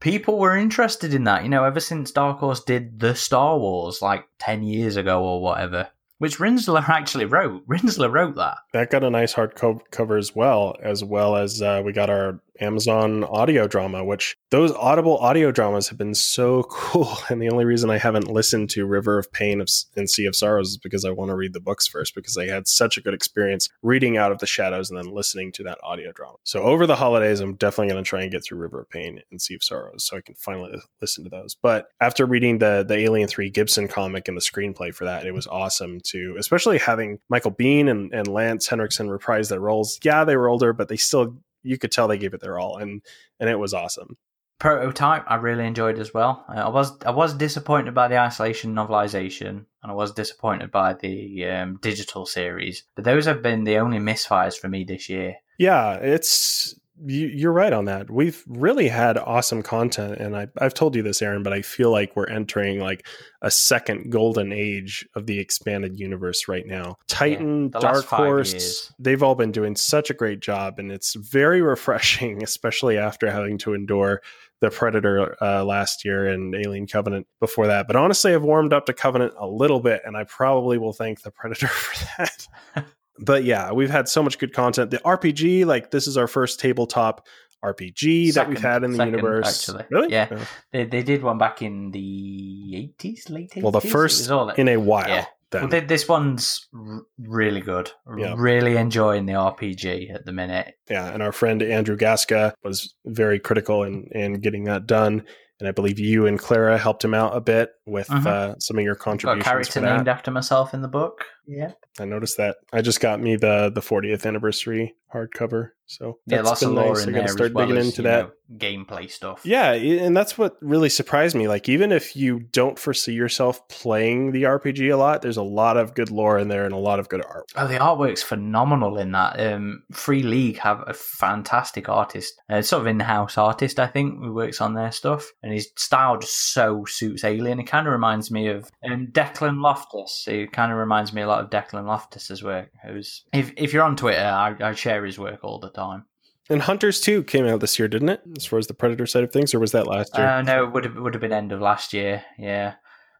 [0.00, 1.42] people were interested in that.
[1.42, 5.40] You know, ever since Dark Horse did the Star Wars like ten years ago or
[5.40, 5.88] whatever
[6.18, 7.66] which Rinzler actually wrote.
[7.66, 8.58] Rinzler wrote that.
[8.72, 13.24] That got a nice hardcover as well, as well as uh, we got our Amazon
[13.24, 17.16] audio drama, which those Audible audio dramas have been so cool.
[17.28, 19.64] And the only reason I haven't listened to River of Pain
[19.96, 22.46] and Sea of Sorrows is because I want to read the books first, because I
[22.46, 25.78] had such a good experience reading Out of the Shadows and then listening to that
[25.82, 26.36] audio drama.
[26.44, 29.20] So over the holidays, I'm definitely going to try and get through River of Pain
[29.30, 31.56] and Sea of Sorrows so I can finally listen to those.
[31.60, 35.34] But after reading the the Alien 3 Gibson comic and the screenplay for that, it
[35.34, 39.98] was awesome to, especially having Michael Biehn and, and Lance Henriksen reprise their roles.
[40.02, 41.36] Yeah, they were older, but they still
[41.68, 43.02] you could tell they gave it their all, and
[43.38, 44.16] and it was awesome.
[44.58, 46.44] Prototype, I really enjoyed as well.
[46.48, 50.94] Uh, I was I was disappointed by the isolation novelization, and I was disappointed by
[50.94, 52.84] the um, digital series.
[52.96, 55.36] But those have been the only misfires for me this year.
[55.58, 56.74] Yeah, it's
[57.06, 58.10] you, are right on that.
[58.10, 61.90] We've really had awesome content, and I, have told you this, Aaron, but I feel
[61.90, 63.06] like we're entering like
[63.42, 66.96] a second golden age of the expanded universe right now.
[67.06, 71.62] Titan, yeah, Dark Horse, they've all been doing such a great job, and it's very
[71.68, 74.20] refreshing, especially after having to endure
[74.60, 77.86] the Predator uh, last year and Alien Covenant before that.
[77.86, 81.22] But honestly, I've warmed up to Covenant a little bit, and I probably will thank
[81.22, 82.48] the Predator for that
[83.18, 84.90] but yeah, we've had so much good content.
[84.90, 87.26] The RPG, like this is our first tabletop
[87.64, 89.68] RPG second, that we've had in the second, universe.
[89.68, 90.12] Actually, really?
[90.12, 93.62] Yeah, yeah, They, they did one back in the eighties, late 80s.
[93.62, 95.08] Well, the first in a while.
[95.08, 95.24] Yeah.
[95.50, 97.90] Well, this one's r- really good.
[98.18, 98.34] Yeah.
[98.36, 100.74] Really enjoying the RPG at the minute.
[100.90, 105.24] Yeah, and our friend Andrew Gaska was very critical in in getting that done
[105.60, 108.28] and I believe you and Clara helped him out a bit with uh-huh.
[108.28, 109.44] uh, some of your contributions.
[109.44, 111.24] Got a character named after myself in the book.
[111.48, 112.56] Yeah, I noticed that.
[112.72, 115.70] I just got me the the 40th anniversary hardcover.
[115.86, 117.04] So yeah, lots of lore nice.
[117.04, 119.40] in I there start well digging as, into that know, gameplay stuff.
[119.42, 121.48] Yeah, and that's what really surprised me.
[121.48, 125.78] Like even if you don't foresee yourself playing the RPG a lot, there's a lot
[125.78, 127.50] of good lore in there and a lot of good art.
[127.56, 129.40] Oh, the artwork's phenomenal in that.
[129.40, 134.34] Um, Free League have a fantastic artist, uh, sort of in-house artist, I think, who
[134.34, 137.60] works on their stuff, and his style just so suits Alien.
[137.60, 140.26] It kind of reminds me of um, Declan Loftus.
[140.28, 142.70] It kind of reminds me a lot of Declan Loftus's work.
[142.84, 146.04] Who's if if you're on Twitter, I, I share his work all the time.
[146.50, 148.22] And Hunters 2 came out this year, didn't it?
[148.36, 150.26] As far as the Predator side of things, or was that last year?
[150.26, 152.24] Uh, no, it would have, would have been end of last year.
[152.38, 152.74] Yeah,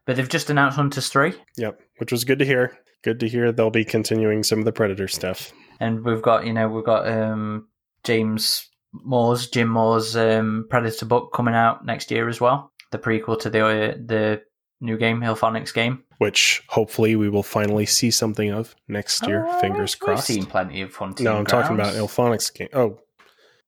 [0.05, 1.33] but they've just announced Hunters 3.
[1.57, 2.79] Yep, which was good to hear.
[3.03, 5.53] Good to hear they'll be continuing some of the Predator stuff.
[5.79, 7.67] And we've got, you know, we've got um,
[8.03, 12.71] James Moore's Jim Moore's um, Predator book coming out next year as well.
[12.91, 14.41] The prequel to the uh, the
[14.81, 16.03] new game, IllFonic's game.
[16.19, 19.45] Which hopefully we will finally see something of next year.
[19.49, 20.27] Oh, Fingers we've crossed.
[20.27, 21.23] seen plenty of hunting.
[21.23, 22.11] No, I'm talking about grounds.
[22.11, 22.67] IllFonic's game.
[22.73, 22.99] Oh,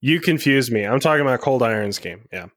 [0.01, 0.85] you confused me.
[0.85, 2.27] I'm talking about Cold Iron's game.
[2.31, 2.47] Yeah,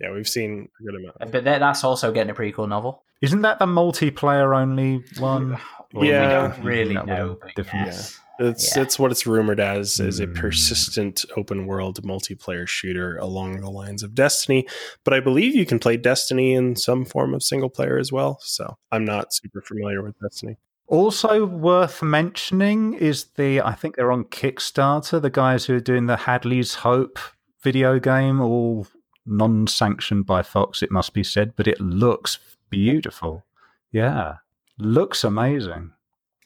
[0.00, 1.32] yeah, we've seen a good amount.
[1.32, 3.02] But that- that's also getting a prequel novel.
[3.22, 5.58] Isn't that the multiplayer only one?
[5.94, 6.26] Or Yeah.
[6.26, 7.38] we don't really know.
[7.40, 7.86] But different?
[7.86, 8.20] yes.
[8.38, 8.82] It's Yeah.
[8.82, 10.34] it's what it's rumored as is a Hmm.
[10.34, 14.66] persistent open world multiplayer shooter along the lines of Destiny.
[15.04, 18.38] But I believe you can play Destiny in some form of single player as well.
[18.42, 20.56] So I'm not super familiar with Destiny.
[20.88, 25.20] Also worth mentioning is the I think they're on Kickstarter.
[25.20, 27.18] The guys who are doing the Hadley's Hope
[27.62, 28.86] video game, all
[29.24, 32.38] non-sanctioned by Fox, it must be said, but it looks
[32.70, 33.44] beautiful.
[33.90, 34.36] Yeah,
[34.78, 35.90] looks amazing.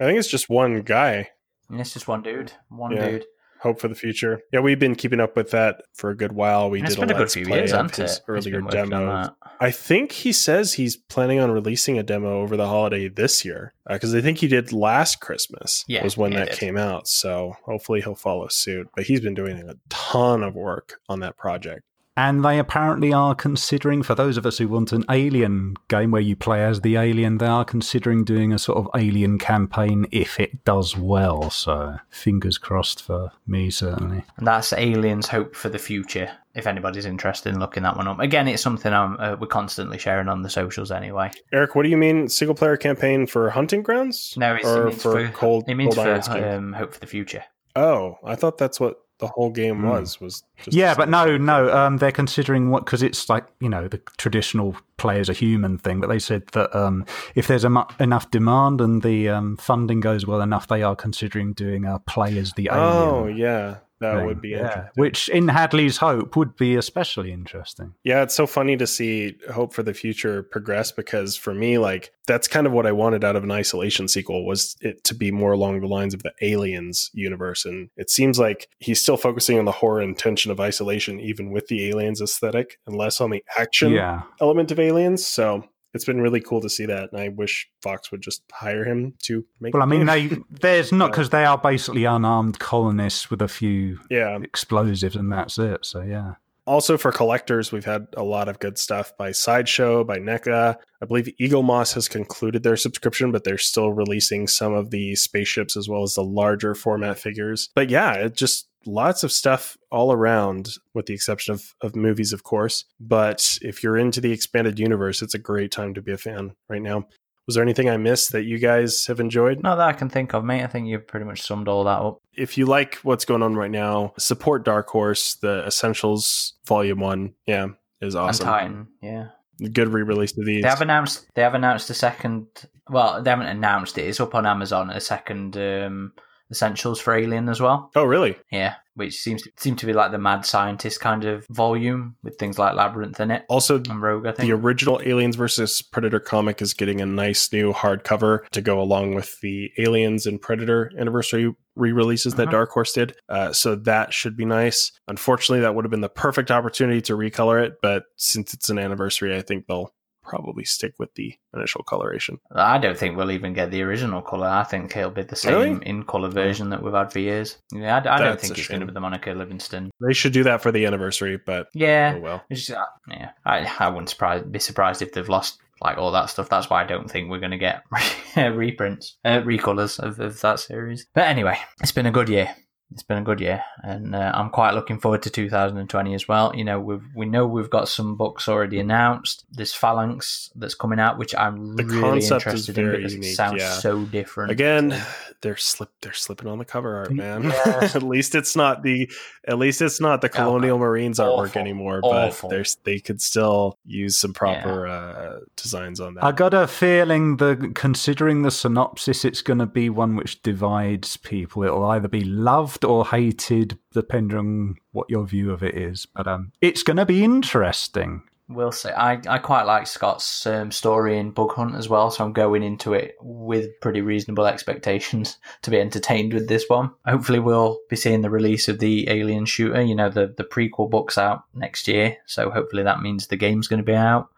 [0.01, 1.31] I think it's just one guy.
[1.70, 2.52] And it's just one dude.
[2.68, 3.10] One Yeah.
[3.10, 3.24] dude.
[3.60, 4.40] Hope for the future.
[4.55, 6.70] Yeah, we've been keeping up with that for a good while.
[6.70, 8.22] We And did a been a good few years, of his it?
[8.26, 9.36] Earlier been working on demo.
[9.60, 13.74] I think he says he's planning on releasing a demo over the holiday this year
[13.86, 15.84] uh, because I think he did last Christmas.
[15.86, 16.59] Yeah, was when that did.
[16.59, 17.06] came out.
[17.06, 18.88] So hopefully he'll follow suit.
[18.97, 21.82] But he's been doing a ton of work on that project.
[22.16, 26.20] And they apparently are considering, for those of us who want an alien game where
[26.20, 30.39] you play as the alien, they are considering doing a sort of alien campaign if
[30.41, 31.51] it does well.
[31.51, 34.24] So fingers crossed for me, certainly.
[34.37, 36.31] And that's Aliens Hope for the Future.
[36.53, 39.99] If anybody's interested in looking that one up, again, it's something I'm, uh, we're constantly
[39.99, 41.31] sharing on the socials anyway.
[41.53, 44.35] Eric, what do you mean single player campaign for Hunting Grounds?
[44.37, 47.07] No, it's, it means for, for, Cold, it means Cold for um, Hope for the
[47.07, 47.45] Future.
[47.77, 49.88] oh, I thought that's what the whole game Hmm.
[49.88, 50.20] was.
[50.20, 51.72] Was just Yeah, but no, no.
[51.74, 55.78] Um, they're considering what because it's like you know the traditional play as a human
[55.78, 56.01] thing.
[56.01, 60.26] But they said that um, if there's mu- enough demand and the um, funding goes
[60.26, 62.84] well enough, they are considering doing a play as the alien.
[62.84, 64.27] Oh yeah, that thing.
[64.27, 64.59] would be yeah.
[64.59, 64.90] interesting.
[64.97, 67.94] Which in Hadley's Hope would be especially interesting.
[68.05, 72.12] Yeah, it's so funny to see Hope for the Future progress because for me, like
[72.27, 75.31] that's kind of what I wanted out of an isolation sequel was it to be
[75.31, 77.64] more along the lines of the Aliens universe.
[77.64, 81.51] And it seems like he's still focusing on the horror and tension of isolation, even
[81.51, 84.22] with the aliens aesthetic, and less on the action Yeah.
[84.40, 85.27] element of aliens.
[85.27, 85.64] So
[85.95, 87.12] it's been really cool to see that.
[87.12, 90.93] And I wish Fox would just hire him to make Well, I mean, they there's
[90.93, 94.39] not because they are basically unarmed colonists with a few yeah.
[94.43, 95.85] explosives, and that's it.
[95.85, 96.35] So yeah.
[96.67, 100.77] Also for collectors, we've had a lot of good stuff by Sideshow, by NECA.
[101.03, 105.77] I believe Eaglemoss has concluded their subscription, but they're still releasing some of the spaceships
[105.77, 107.71] as well as the larger format figures.
[107.75, 112.32] But yeah, it just lots of stuff all around, with the exception of, of movies,
[112.32, 112.85] of course.
[112.98, 116.55] But if you're into the expanded universe, it's a great time to be a fan
[116.69, 117.07] right now.
[117.47, 119.62] Was there anything I missed that you guys have enjoyed?
[119.62, 120.62] Not that I can think of, mate.
[120.62, 122.20] I think you've pretty much summed all that up.
[122.36, 125.35] if you like what's going on right now, support Dark Horse.
[125.35, 127.69] The Essentials Volume One, yeah,
[128.01, 128.47] is awesome.
[128.47, 129.27] And Titan, yeah.
[129.73, 130.62] Good re-release of these.
[130.62, 131.27] They have announced.
[131.35, 132.47] They have announced the second.
[132.89, 134.07] Well, they haven't announced it.
[134.07, 134.90] It's up on Amazon.
[134.90, 136.12] A second um,
[136.51, 137.90] Essentials for Alien as well.
[137.94, 138.36] oh, really?
[138.51, 142.36] Yeah, which seems to, seem to be like the mad scientist kind of volume with
[142.39, 144.27] things like Labyrinth in it Also, and Rogue.
[144.27, 144.48] I think.
[144.48, 149.14] the original Aliens versus Predator comic is getting a nice new hardcover to go along
[149.14, 152.52] with the Aliens and Predator anniversary re-releases that Mhm.
[152.52, 153.16] Dark Horse did.
[153.28, 154.93] Uh, so that should be nice.
[155.09, 158.78] Unfortunately, that would have been the perfect opportunity to recolor it, but since it's an
[158.78, 159.94] anniversary, I think they'll
[160.31, 162.39] probably stick with the initial coloration.
[162.55, 164.47] I don't think we'll even get the original color.
[164.47, 165.86] I think it'll be the same Really?
[165.86, 167.59] in color version that we've had for years.
[167.74, 169.90] Yeah, I, I don't think it's going to be the Monica Livingston.
[170.01, 172.44] They should do that for the anniversary, but Yeah, oh well.
[172.52, 176.31] Just, uh, yeah, I, I wouldn't surprise, be surprised if they've lost like all that
[176.31, 176.48] stuff.
[176.48, 177.82] That's why I don't think we're going to get
[178.36, 181.07] reprints, uh, recolors of, of that series.
[181.12, 182.55] But anyway, it's been a good year.
[182.93, 186.53] It's been a good year, and uh, I'm quite looking forward to 2020 as well.
[186.55, 189.45] You know, we've we know we've got some books already announced.
[189.53, 193.61] There's Phalanx that's coming out, which I'm The really interested in very because it sounds
[193.61, 193.75] yeah.
[193.75, 194.51] so different.
[194.51, 195.01] Again,
[195.41, 197.45] they're slip they're slipping on the cover art, man.
[197.45, 197.95] Yes.
[197.95, 199.11] at least it's not the
[199.47, 202.49] at least it's not the Colonial Marines artwork anymore, Awful.
[202.49, 206.25] but there's they could still use some proper uh, designs on that.
[206.25, 211.17] I got a feeling that considering the synopsis, it's going to be one which divides
[211.17, 211.62] people.
[211.62, 216.07] It'll either be loved or hated, depending on what your view of it is.
[216.07, 218.23] But um, it's going to be interesting.
[218.51, 218.89] We'll see.
[218.89, 222.65] I, I quite like Scott's um, story in Bug Hunt as well, so I'm going
[222.65, 226.90] into it with pretty reasonable expectations to be entertained with this one.
[227.07, 229.82] Hopefully, we'll be seeing the release of the Alien Shooter.
[229.82, 233.69] You know, the, the prequel book's out next year, so hopefully that means the game's
[233.69, 234.31] going to be out.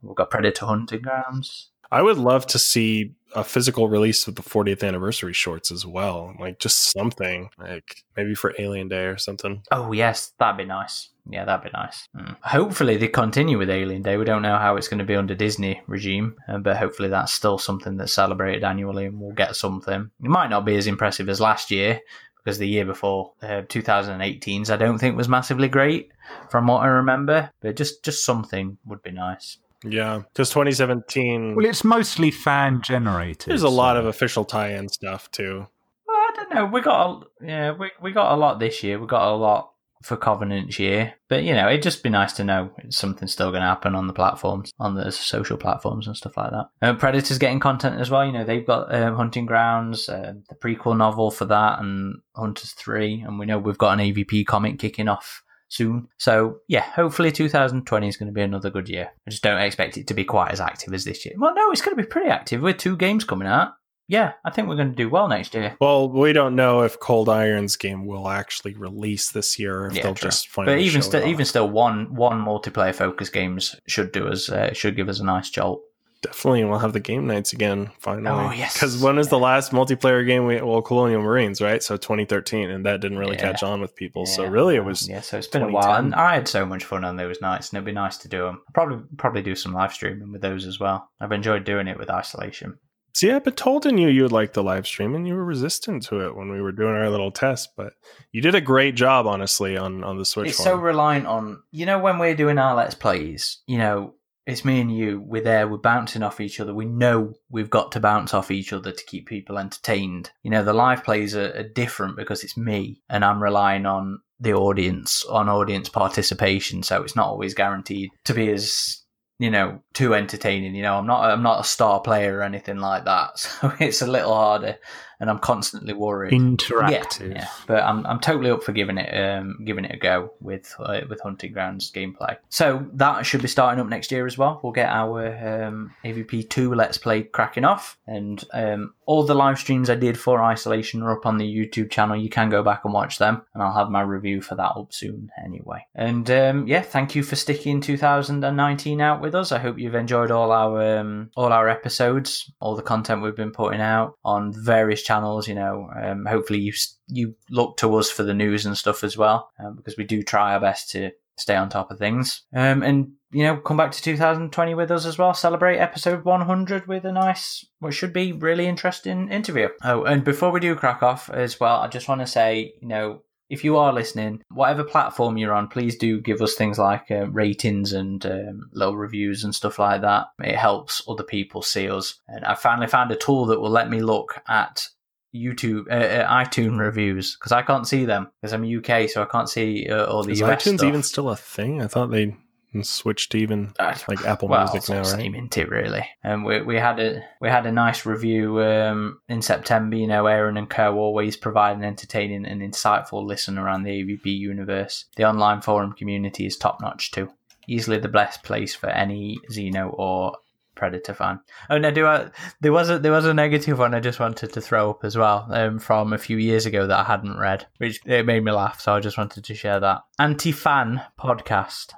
[0.00, 1.68] We've got Predator Hunting Grounds.
[1.90, 6.34] I would love to see a physical release of the 40th anniversary shorts as well.
[6.38, 9.62] Like just something like maybe for Alien Day or something.
[9.70, 11.10] Oh yes, that'd be nice.
[11.30, 12.08] Yeah, that'd be nice.
[12.16, 12.36] Mm.
[12.42, 14.16] Hopefully they continue with Alien Day.
[14.16, 17.32] We don't know how it's going to be under Disney regime, uh, but hopefully that's
[17.32, 20.10] still something that's celebrated annually, and we'll get something.
[20.22, 22.00] It might not be as impressive as last year
[22.42, 26.10] because the year before, uh, 2018's, I don't think was massively great
[26.50, 27.50] from what I remember.
[27.60, 29.58] But just just something would be nice.
[29.84, 31.54] Yeah, because 2017.
[31.54, 33.50] Well, it's mostly fan generated.
[33.50, 35.66] There's a lot of official tie-in stuff too.
[36.06, 36.66] Well, I don't know.
[36.66, 38.98] We got a, yeah, we we got a lot this year.
[38.98, 39.70] We got a lot
[40.02, 43.62] for Covenant year, but you know, it'd just be nice to know something's still going
[43.62, 46.68] to happen on the platforms, on the social platforms and stuff like that.
[46.80, 48.24] Uh, Predator's getting content as well.
[48.24, 52.72] You know, they've got uh, Hunting Grounds, uh, the prequel novel for that, and Hunters
[52.72, 56.08] Three, and we know we've got an AVP comic kicking off soon.
[56.18, 59.10] So yeah, hopefully 2020 is going to be another good year.
[59.26, 61.34] I just don't expect it to be quite as active as this year.
[61.38, 63.72] Well, no, it's going to be pretty active with two games coming out.
[64.10, 65.76] Yeah, I think we're going to do well next year.
[65.82, 69.96] Well, we don't know if Cold Iron's game will actually release this year, or if
[69.96, 70.28] Yeah, they'll true.
[70.30, 70.76] just finally.
[70.76, 74.72] But even it still, even still, one one multiplayer focus games should do us uh,
[74.72, 75.82] should give us a nice jolt.
[76.22, 78.28] Definitely we'll have the game nights again finally.
[78.46, 78.74] Oh, yes.
[78.74, 80.46] Because when is the last multiplayer game?
[80.46, 81.82] We well, Colonial Marines, right?
[81.82, 83.52] So 2013, and that didn't really Yeah.
[83.52, 84.26] catch on with people.
[84.26, 85.20] so really, it was yeah.
[85.20, 87.76] So it's been a while, and I had so much fun on those nights, and
[87.78, 88.62] it'd be nice to do them.
[88.74, 91.08] Probably probably do some live streaming with those as well.
[91.20, 92.78] I've enjoyed doing it with isolation.
[93.14, 95.44] See, I've been told in you you would like the live stream, and you were
[95.44, 97.70] resistant to it when we were doing our little test.
[97.76, 97.94] But
[98.30, 100.50] you did a great job, honestly, on on the Switch.
[100.50, 104.14] it's so reliant on you know when we're doing our let's plays you know
[104.48, 105.20] it's me and you.
[105.20, 105.68] We're there.
[105.68, 106.72] We're bouncing off each other.
[106.72, 110.30] We know we've got to bounce off each other to keep people entertained.
[110.42, 114.20] You know the live plays are, are different because it's me and i'm relying on
[114.40, 116.82] the audience on audience participation.
[116.82, 119.02] So it's not always guaranteed to be as
[119.38, 120.74] you know too entertaining.
[120.74, 123.32] You know i'm not i'm not a star player or anything like that.
[123.36, 124.78] So it's a little harder
[125.20, 127.30] and i'm constantly worried interactive.
[127.30, 127.48] yeah, yeah.
[127.66, 131.00] But I'm I'm totally up for giving it um giving it a go with uh,
[131.08, 132.36] with Hunting Grounds gameplay.
[132.48, 134.60] So that should be starting up next year as well.
[134.62, 139.58] We'll get our um, AVP two Let's Play cracking off, and um, all the live
[139.58, 142.16] streams I did for Isolation are up on the YouTube channel.
[142.16, 144.92] You can go back and watch them, and I'll have my review for that up
[144.92, 145.86] soon anyway.
[145.94, 149.52] And um, yeah, thank you for sticking 2019 out with us.
[149.52, 153.52] I hope you've enjoyed all our um, all our episodes, all the content we've been
[153.52, 155.48] putting out on various channels.
[155.48, 156.72] You know, um, hopefully you
[157.08, 160.22] you look to us for the news and stuff as well, um, because we do
[160.22, 161.10] try our best to
[161.40, 162.42] stay on top of things.
[162.52, 165.34] Um, and you know, come back to 2020 with us as well.
[165.34, 169.68] Celebrate episode 100 with a nice, what should be really interesting interview.
[169.84, 172.88] Oh, and before we do crack off as well, I just want to say, you
[172.88, 173.22] know.
[173.50, 177.30] If you are listening, whatever platform you're on, please do give us things like uh,
[177.30, 180.26] ratings and um, little reviews and stuff like that.
[180.40, 182.20] It helps other people see us.
[182.28, 184.86] And I finally found a tool that will let me look at
[185.34, 189.26] YouTube, uh, uh, iTunes reviews because I can't see them because I'm UK, so I
[189.26, 190.88] can't see uh, all the Is US iTunes stuff.
[190.88, 191.82] even still a thing?
[191.82, 192.36] I thought they
[192.82, 195.26] switched to even like Apple well, Music now, right?
[195.26, 195.68] isn't?
[195.70, 196.06] Really.
[196.22, 199.96] And we we had a we had a nice review um, in September.
[199.96, 204.26] You know, Aaron and Co always provide an entertaining and insightful listen around the AVP
[204.26, 205.06] universe.
[205.16, 207.30] The online forum community is top notch too.
[207.66, 210.36] Easily the best place for any Xeno or
[210.78, 211.40] Predator fan.
[211.68, 212.30] Oh no, do I,
[212.60, 215.16] there was a there was a negative one I just wanted to throw up as
[215.16, 218.52] well um, from a few years ago that I hadn't read, which it made me
[218.52, 218.80] laugh.
[218.80, 221.92] So I just wanted to share that anti fan podcast.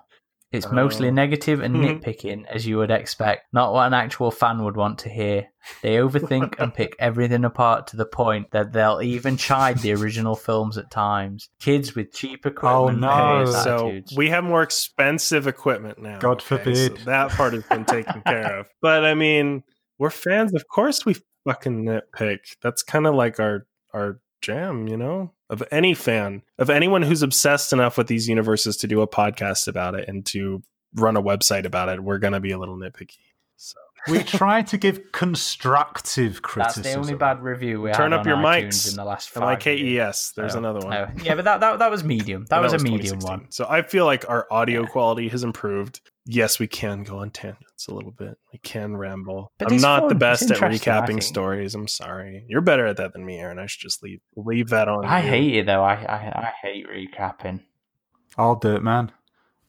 [0.53, 1.13] It's mostly Oh.
[1.13, 2.03] negative and Mhm.
[2.03, 3.47] nitpicking, as you would expect.
[3.53, 5.47] Not what an actual fan would want to hear.
[5.83, 10.35] They overthink and pick everything apart to the point that they'll even chide the original
[10.35, 11.49] films at times.
[11.61, 13.05] Kids with cheap equipment.
[13.05, 13.47] Oh no.
[13.47, 16.19] So we have more expensive equipment now.
[16.19, 16.97] God so forbid.
[17.05, 18.67] that part has been taken care of.
[18.83, 19.63] But I mean,
[19.99, 20.53] we're fans.
[20.55, 21.15] Of course, we
[21.47, 22.57] fucking nitpick.
[22.63, 27.23] That's kind of like our our jam, you know, of any fan, of anyone who's
[27.23, 30.63] obsessed enough with these universes to do a podcast about it and to
[30.95, 32.03] run a website about it.
[32.03, 33.19] We're gonna be a little nitpicky.
[33.57, 33.77] So
[34.09, 36.83] we try to give constructive criticism.
[36.83, 38.91] That's the only bad review we Turn had up on your iTunes mics.
[38.91, 40.95] in the last and five like KES, there's So- another one.
[40.95, 42.43] Oh, yeah, but that, that that was medium.
[42.49, 43.47] That, That was a medium one.
[43.51, 44.89] So I feel like our audio Yeah.
[44.89, 46.01] quality has improved.
[46.27, 48.37] Yes, we can go on tangents a little bit.
[48.53, 49.53] We can ramble.
[49.59, 51.75] But I'm not the best at recapping stories.
[51.75, 52.45] I'm sorry.
[52.49, 53.59] You're better at that than me, Aaron.
[53.59, 55.05] I should just leave leave that on.
[55.05, 55.29] I you.
[55.29, 55.83] hate it though.
[55.83, 56.17] I I,
[56.49, 57.63] I hate recapping.
[58.37, 59.13] I'll do it, man.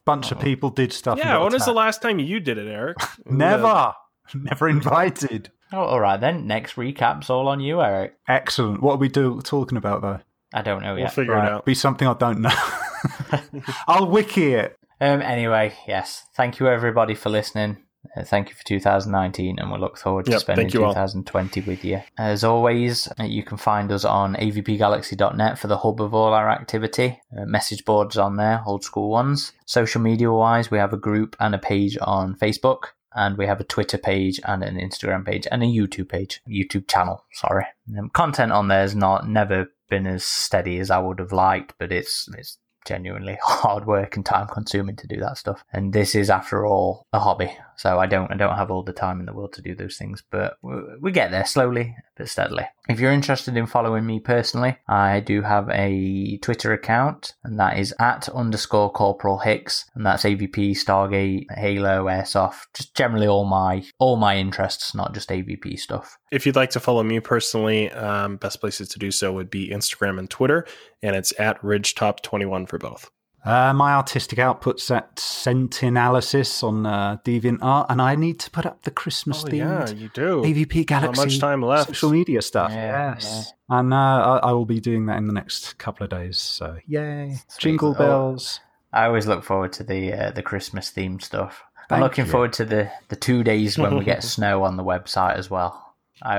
[0.04, 0.42] Bunch of Oh.
[0.42, 1.16] people did stuff.
[1.18, 2.98] Yeah, got when was the last time you did it, Eric?
[3.26, 3.94] Never.
[4.34, 5.50] Never invited.
[5.72, 6.46] Oh, all right then.
[6.46, 8.14] Next recap's all on you, Eric.
[8.28, 8.82] Excellent.
[8.82, 10.20] What are we do talking about though?
[10.54, 11.14] I don't know We'll yet.
[11.14, 11.64] figure it out.
[11.64, 12.50] Be something I don't know.
[13.88, 14.76] I'll wiki it.
[15.02, 15.20] Um.
[15.20, 16.26] Anyway, yes.
[16.36, 17.78] Thank you everybody for listening.
[18.16, 20.92] Uh, thank you for 2019, and we look forward to Yep, spending thank you all.
[20.92, 22.00] 2020 with you.
[22.16, 26.48] As always, uh, you can find us on avpgalaxy.net for the hub of all our
[26.48, 27.20] activity.
[27.36, 29.52] Uh, message boards on there, old school ones.
[29.66, 32.86] Social media wise, we have a group and a page on Facebook.
[33.14, 36.88] And we have a Twitter page and an Instagram page and a YouTube page, YouTube
[36.88, 37.24] channel.
[37.32, 37.66] Sorry,
[37.98, 41.74] um, content on there has not never been as steady as I would have liked,
[41.78, 45.64] but it's it's genuinely hard work and time consuming to do that stuff.
[45.72, 47.56] And this is, after all, a hobby.
[47.82, 49.96] So I don't I don't have all the time in the world to do those
[49.96, 52.64] things, but we, get there slowly but steadily.
[52.88, 57.78] If you're interested in following me personally, I do have a Twitter account, and that
[57.78, 63.82] is at underscore Corporal Hicks, and that's AVP, Stargate, Halo, Airsoft, just generally all my
[63.98, 66.16] all my interests, not just AVP stuff.
[66.30, 69.70] If you'd like to follow me personally, um, best places to do so would be
[69.70, 70.68] Instagram and Twitter,
[71.02, 73.10] and it's at Ridgetop21 for both.
[73.44, 78.82] Uh, my artistic output's at Centinalysis on uh, DeviantArt, and I need to put up
[78.82, 80.42] the Christmas themed Oh, you do.
[80.42, 81.88] AVP Galaxy much time left?
[81.88, 82.70] social media stuff.
[82.70, 83.52] Yeah, yes.
[83.68, 86.38] And uh, I, I will be doing that in the next couple of days.
[86.38, 87.36] So, yay.
[87.58, 87.94] Jingle Oh.
[87.98, 88.60] bells.
[88.92, 91.62] I always look forward to the uh, the Christmas themed stuff.
[91.90, 92.30] I'm looking you.
[92.30, 95.94] forward to the, the two days when we get snow on the website as well.
[96.22, 96.38] I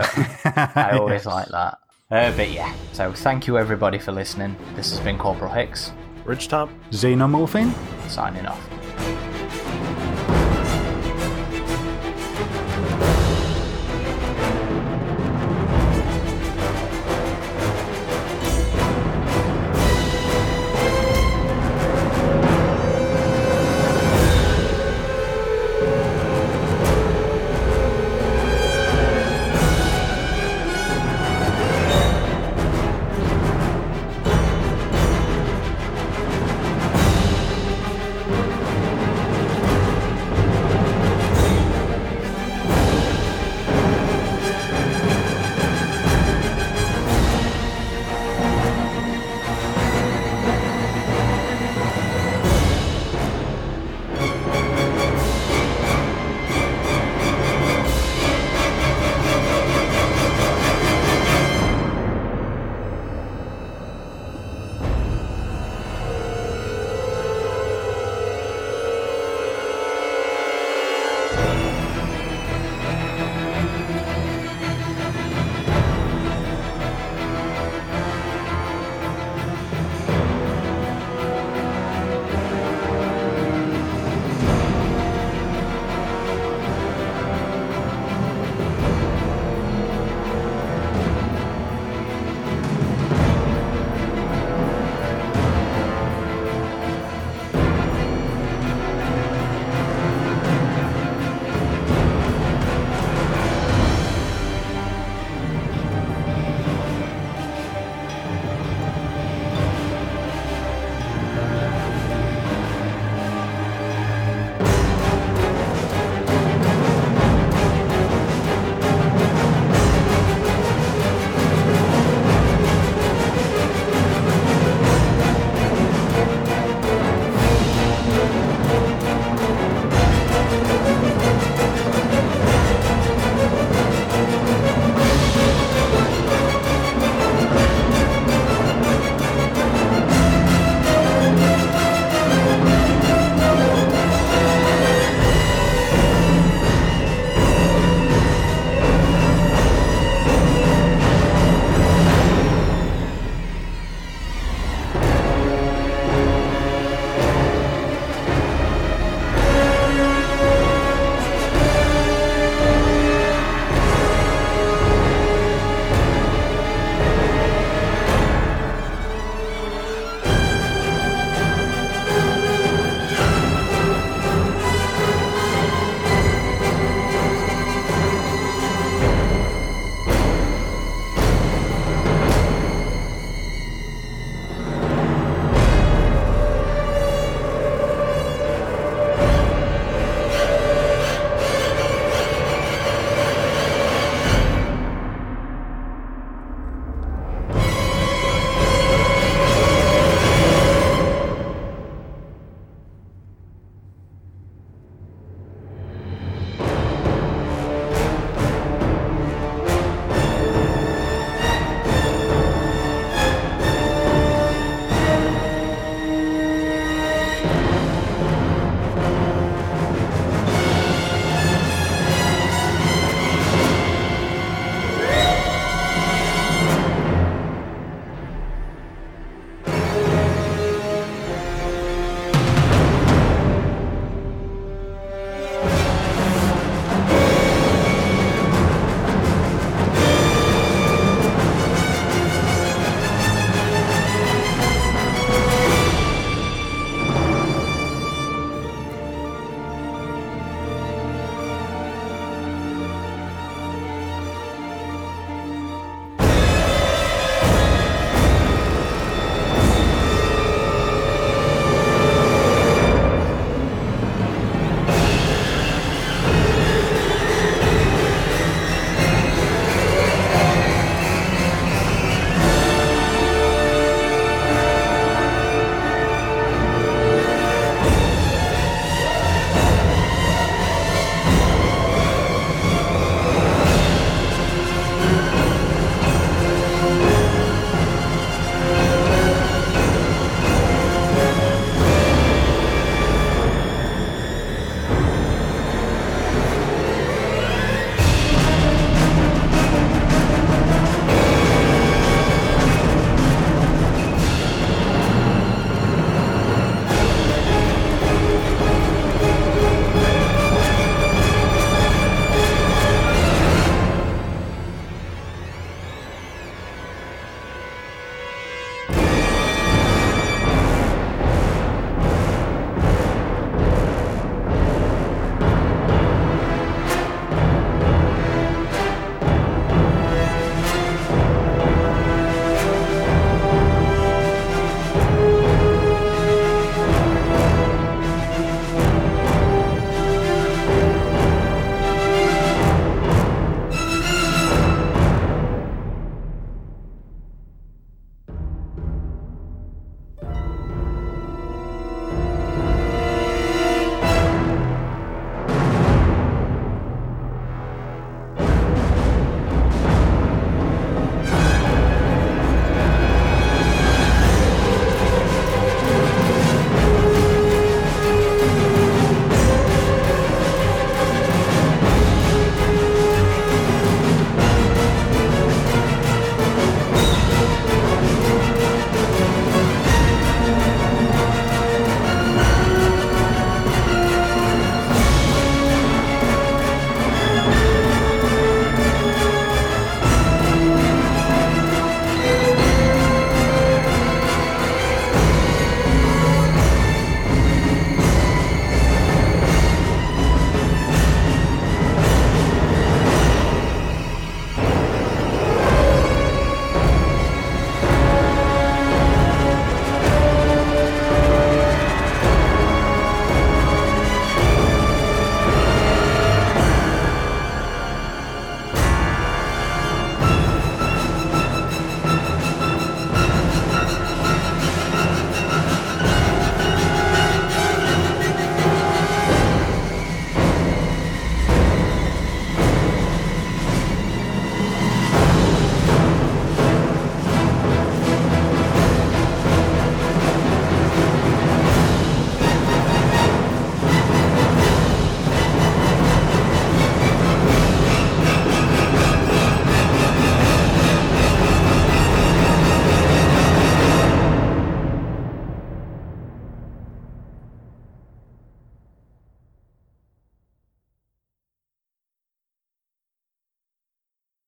[0.75, 1.79] I always like that.
[2.11, 4.55] Uh, but yeah, so thank you everybody for listening.
[4.75, 5.91] This has been Corporal Hicks
[6.25, 7.73] Ridgetop, Xenomorphine,
[8.09, 9.22] signing off.